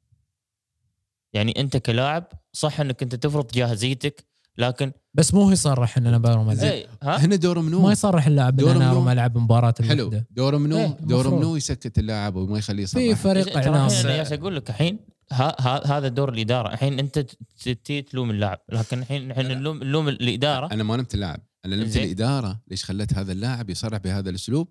[1.33, 4.25] يعني أنت كلاعب صح إنك أنت تفرض جاهزيتك
[4.57, 7.91] لكن بس مو هو يصرح ان أنا بروم العب اي ها؟ هنا دور منو ما
[7.91, 10.07] يصرح اللاعب ان أنا؟ اروم العب مباراة حلو.
[10.07, 11.33] الوحده دور منو إيه، دور المفروض.
[11.41, 14.25] منو يسكت اللاعب وما يخليه في يصرح فريق ترى الحين إعلام.
[14.25, 14.99] أنا أقول لك؟ الحين
[15.31, 16.73] ها ها هذا دور الإدارة.
[16.73, 17.19] الحين أنت
[17.63, 18.59] تتي تلوم اللاعب.
[18.69, 20.73] لكن الحين الحين نلوم نلوم الإدارة.
[20.73, 21.39] أنا ما نمت اللاعب.
[21.65, 21.97] أنا لمت.
[21.97, 24.69] الإدارة ليش خلت هذا اللاعب يصرح بهذا الأسلوب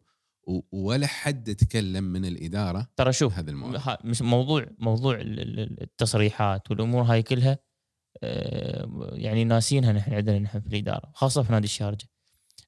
[0.72, 3.98] ولا حد تكلم من الإدارة ترى شوف هذا الموضوع.
[4.20, 7.58] موضوع موضوع ال- ال- التصريحات والأمور هاي كلها
[8.22, 12.06] آه، يعني ناسينها نحن عندنا نحن في الإدارة خاصة في نادي الشارجة.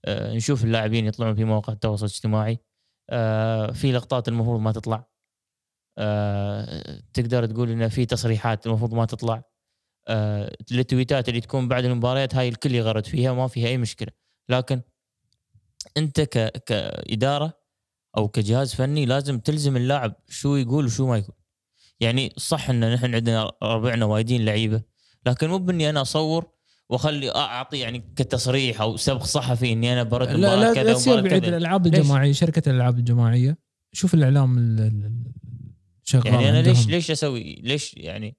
[0.04, 2.58] آه، نشوف اللاعبين يطلعون في مواقع التواصل الاجتماعي.
[3.10, 5.08] آه، في لقطات المفروض ما تطلع.
[7.14, 9.42] تقدر تقول إن في تصريحات المفروض ما تطلع.
[10.08, 14.08] آه، التويتات اللي تكون بعد المباريات هاي الكل يغرد فيها ما فيها أي مشكلة.
[14.48, 14.80] لكن
[15.96, 16.62] أنت ك...
[16.66, 17.58] كإدارة
[18.16, 21.34] أو كجهاز فني لازم تلزم اللاعب شو يقول وشو ما يقول.
[22.00, 24.82] يعني صح إن نحن عندنا ربعنا وايدين لعيبة
[25.26, 26.50] لكن مو بإني أنا أصور
[26.88, 30.92] وأخلي أعطي يعني كتصريح أو سبق صحفي إني أنا برد لا مباراه لا كذا لا
[30.94, 31.44] تصير ومباراه بعيد.
[31.44, 33.58] الألعاب؟ الجماعية شركة الألعاب الجماعية
[33.92, 35.32] شوف الإعلام ال- ال- ال-
[36.08, 36.90] شغال يعني أنا ليش عندهم.
[36.90, 38.36] ليش أسوي؟ ليش يعني؟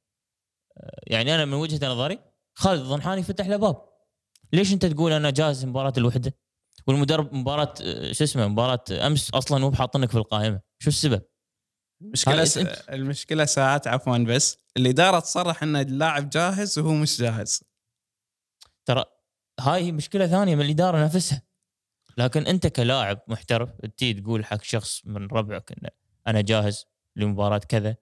[1.07, 2.19] يعني أنا من وجهة نظري
[2.55, 3.89] خالد الضنحاني فتح له باب.
[4.53, 6.33] ليش أنت تقول أنا جاهز مباراة الوحدة؟
[6.87, 7.73] والمدرب مباراة
[8.11, 10.61] شو اسمه مباراة أمس أصلا مو بحاطنك في القائمة.
[10.79, 11.21] شو السبب؟
[12.01, 12.57] المشكلة س...
[12.89, 17.63] المشكلة ساعات عفوا بس الإدارة تصرح إن اللاعب جاهز وهو مش جاهز.
[18.85, 19.05] ترى
[19.59, 21.41] هاي هي مشكلة ثانية من الإدارة نفسها.
[22.17, 25.89] لكن أنت كلاعب محترف تي تقول حق شخص من ربعك ان
[26.27, 26.85] أنا جاهز.
[27.19, 27.95] لمباراة كذا.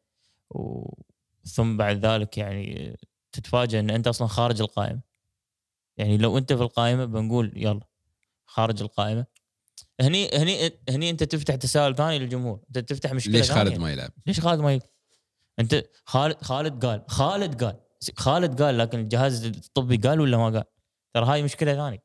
[1.45, 2.97] ثم بعد ذلك يعني
[3.31, 5.01] تتفاجئ إن أنت أصلا خارج القائمة
[5.97, 7.87] يعني لو أنت في القائمة بنقول يلا
[8.45, 9.25] خارج القائمة
[10.01, 13.51] هني هني هني أنت تفتح تساؤل ثاني للجمهور أنت تفتح مشكلة ليش.
[13.51, 14.89] خالد ما يلعب؟ ليش خالد ما يقول؟
[15.59, 17.79] أنت خالد خالد قال خالد قال
[18.17, 20.63] خالد قال لكن الجهاز الطبي قال ولا ما قال؟
[21.13, 22.03] ترى هاي مشكلة ثانية.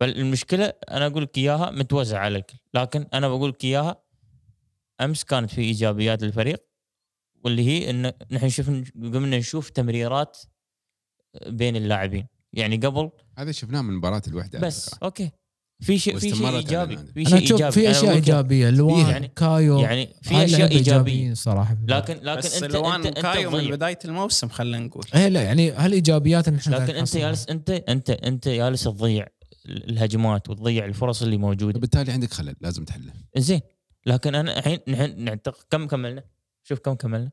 [0.00, 4.02] فالمشكلة أنا أقول لك إياها متوزعة على الكل، لكن أنا بقول لك إياها
[5.00, 6.62] أمس كانت في إيجابيات للفريق
[7.44, 10.38] واللي هي إن نحن شوف قمنا نشوف تمريرات
[11.46, 14.94] بين اللاعبين، يعني قبل هذا شفناه من مباراة الوحدة بس.
[15.02, 15.30] okay.
[15.82, 16.96] في شيء في شيء إيجابي.
[16.96, 17.72] في شيء إيجابي.
[17.72, 21.34] في أشياء إيجابية لوان يعني- كايو يعني في أشياء إيجابية.
[21.34, 21.76] صراحة.
[21.88, 23.70] لكن لكن بس انت لوان انت أنت كايو من.
[23.70, 25.04] بداية الموسم خلينا نقول.
[25.14, 27.16] إيه لا يعني هالإيجابيات اللي إحنا لكن أنت.
[27.16, 29.26] جالس انت انت أنت جالس تضيع
[29.66, 31.80] الهجمات وتضيع الفرص اللي موجودة.
[31.80, 33.12] بالتالي عندك خلل لازم تحله.
[33.36, 33.60] زين
[34.06, 36.24] لكن أنا الحين نحن نعتقد كم كملنا؟
[36.62, 37.30] شوف كم كملنا؟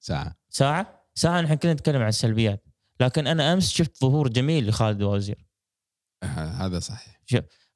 [0.00, 0.36] ساعة.
[0.48, 2.64] ساعة؟ ساعة نحن كنا نتكلم عن السلبيات.
[3.00, 5.46] لكن أنا أمس شفت ظهور جميل لخالد وزير.
[6.24, 6.26] ه-
[6.66, 7.20] هذا صحيح.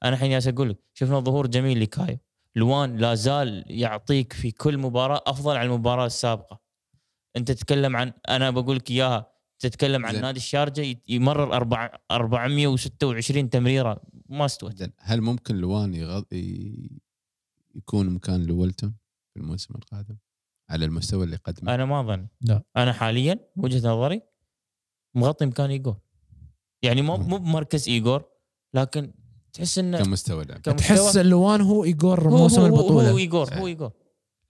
[0.02, 2.18] أنا الحين جالس أقول لك شفنا ظهور جميل لكايو.
[2.56, 6.60] لوان لا زال يعطيك في كل مباراة أفضل عن المباراة السابقة.
[7.36, 10.20] أنت تتكلم عن أنا بقول لك إياها تتكلم عن.
[10.20, 14.00] نادي الشارجة يمرر أربع 426 تمريرة.
[14.28, 16.24] ما استوت هل ممكن لوان يغض...
[17.80, 18.94] يكون مكان لولتون
[19.34, 20.16] في الموسم القادم
[20.70, 22.26] على المستوى اللي قدمه؟ أنا ما أظن.
[22.40, 22.62] لا.
[22.76, 24.22] أنا حاليا وجهة نظري
[25.14, 25.96] مغطي مكان ايجور
[26.82, 28.24] يعني مو مو بمركز ايجور
[28.74, 29.12] لكن
[29.52, 33.10] تحس إنه كمستوى لعب كمستوى تحس اللوان هو ايجور هو موسم هو البطولة.
[33.10, 33.92] هو ايجور هو ايجور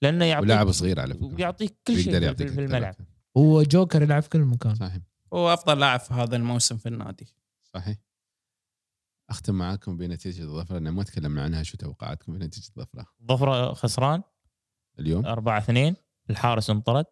[0.03, 1.41] لأنه يعطيك ولاعب صغير على فكرة.
[1.41, 2.95] يعطيك كل شيء في- في الملعب.
[3.37, 4.75] هو جوكر يلعب في كل مكان.
[4.75, 5.03] صحيح.
[5.33, 7.27] هو أفضل لاعب في هذا الموسم في النادي.
[7.75, 7.97] صحيح.
[9.31, 14.23] أختم معاكم بنتيجة الظفرة لأن ما تكلمنا عنها شو توقعاتكم بنتيجة الظفرة؟ ظفره خسران.
[14.99, 15.95] اليوم؟ 4 2
[16.31, 17.07] الحارس انطرد.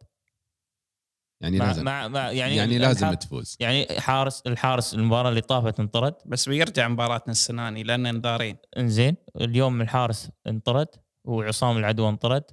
[1.41, 1.85] يعني مع, لازم.
[1.85, 3.57] مع, مع يعني يعني لازم تفوز.
[3.61, 6.15] يعني حارس الحارس المباراة اللي طافت انطرد.
[6.27, 10.89] بس بيرجع مباراتنا السناني لأن انذارين إنزين اليوم الحارس انطرد
[11.25, 12.45] وعصام العدوى انطرد.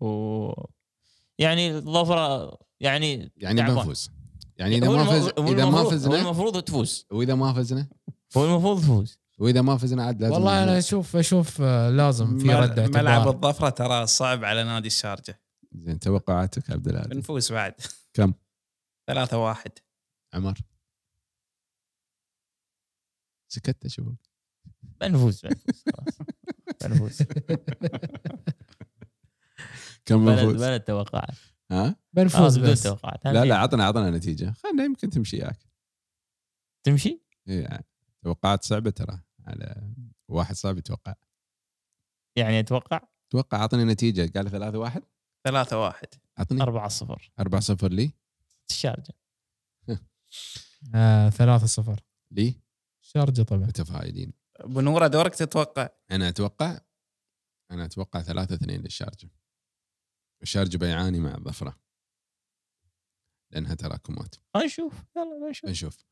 [0.00, 0.52] و
[1.38, 3.62] يعني الظفرة يعني يعني.
[3.62, 4.10] بنفوز
[4.56, 7.06] يعني إذا ما الم- فز هو إذا ما المفروض- هو فزنا المفروض تفوز.
[7.10, 7.88] وإذا ما فزنا؟
[8.36, 9.18] هو المفروض تفوز.
[9.38, 10.78] وإذا ما فزنا عاد لازم والله أنا.
[10.78, 15.40] أشوف أشوف آه، لازم في مل- رد ملعب اعتبار الظفرة ترى صعب على نادي الشارجة.
[15.72, 17.74] زين توقعاتك عبد العال بنفوز بعد.
[18.14, 18.32] كم؟
[19.06, 19.72] ثلاثة واحد.
[20.34, 20.58] عمر.
[23.52, 24.08] سكت أشوف
[25.00, 26.18] بنفوز بنفوز خلاص.
[26.84, 27.22] بنفوز.
[30.04, 31.34] كم بلد بنفوز؟ بلد توقعات.
[31.70, 32.82] ها؟ بنفوز بدون بس.
[32.82, 33.24] توقعات.
[33.24, 34.52] لا لا عطنا عطنا نتيجة.
[34.52, 35.58] خلنا يمكن تمشي وياك
[36.86, 37.80] تمشي؟ إيه،
[38.24, 39.92] توقعات صعبة ترى على
[40.28, 41.14] واحد صعب يتوقع.
[42.36, 43.00] يعني أتوقع
[43.30, 44.32] توقع أعطني نتيجة.
[44.38, 45.02] قال ثلاثة واحد؟
[45.44, 46.08] ثلاثة واحد.
[46.38, 46.62] أعطني.
[46.62, 48.12] 4 0 4 0 لي؟
[48.70, 49.12] الشارجه
[50.94, 52.00] آه ثلاثة صفر.
[52.30, 52.54] لي؟
[53.00, 53.66] شارجة طبعا.
[53.66, 54.32] متفائلين
[54.64, 56.80] بنوره دورك تتوقع؟ أنا أتوقع
[57.70, 59.30] أنا أتوقع 3 2 للشارجة.
[60.42, 61.80] الشارجة بيعاني مع الظفرة.
[63.50, 64.34] لأنها تراكمات.
[64.54, 65.04] خلينا نشوف.
[65.16, 65.70] يلا نشوف.
[65.70, 66.04] نشوف.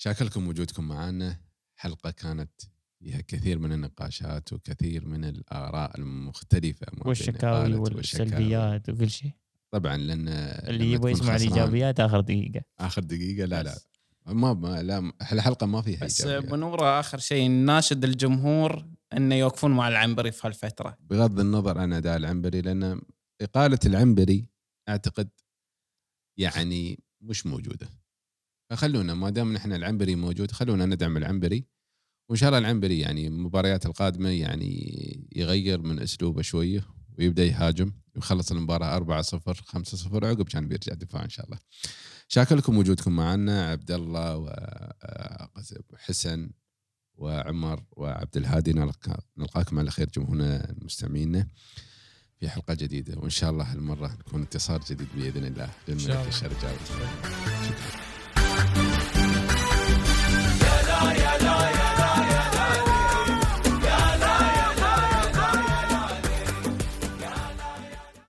[0.00, 1.40] شاكركم وجودكم معنا
[1.76, 2.50] حلقة كانت
[2.98, 7.74] فيها كثير من النقاشات وكثير من الآراء المختلفة والشكاوي.
[7.74, 9.32] والسلبيات وكل شيء.
[9.70, 11.36] طبعا لأن اللي يبغى يسمع خسران.
[11.36, 12.60] الإيجابيات آخر دقيقة.
[12.78, 13.78] آخر دقيقة لا لا.
[14.26, 16.26] ما, ما لا الحلقة ما فيها بس.
[16.26, 20.96] بنوره آخر شيء ناشد الجمهور إنه يوقفون مع العنبري في هالفترة.
[21.00, 23.00] بغض النظر عن أداء العنبري لأن
[23.40, 24.46] إقالة العنبري
[24.88, 25.28] أعتقد
[26.36, 27.88] يعني مش موجودة.
[28.70, 31.66] فخلونا ما دام نحن العنبري موجود خلونا ندعم العنبري
[32.28, 36.86] وإن شاء الله العنبري يعني المباريات القادمة يعني يغير من أسلوبه شوية
[37.18, 41.58] ويبدأ يهاجم ويخلص المباراة 4 0 5 0 عقب كان بيرجع دفاع إن شاء الله.
[42.28, 44.36] شاكر لكم وجودكم معنا عبد الله
[45.90, 46.50] وحسن
[47.14, 48.72] وعمر وعبد الهادي
[49.36, 51.46] نلقاكم على خير جمهورنا المستمعين
[52.40, 56.28] في حلقة جديدة وإن شاء الله هالمرة نكون انتصار جديد بإذن الله للملك.
[56.28, 56.78] الشرجاوي.
[58.58, 58.97] Thank you.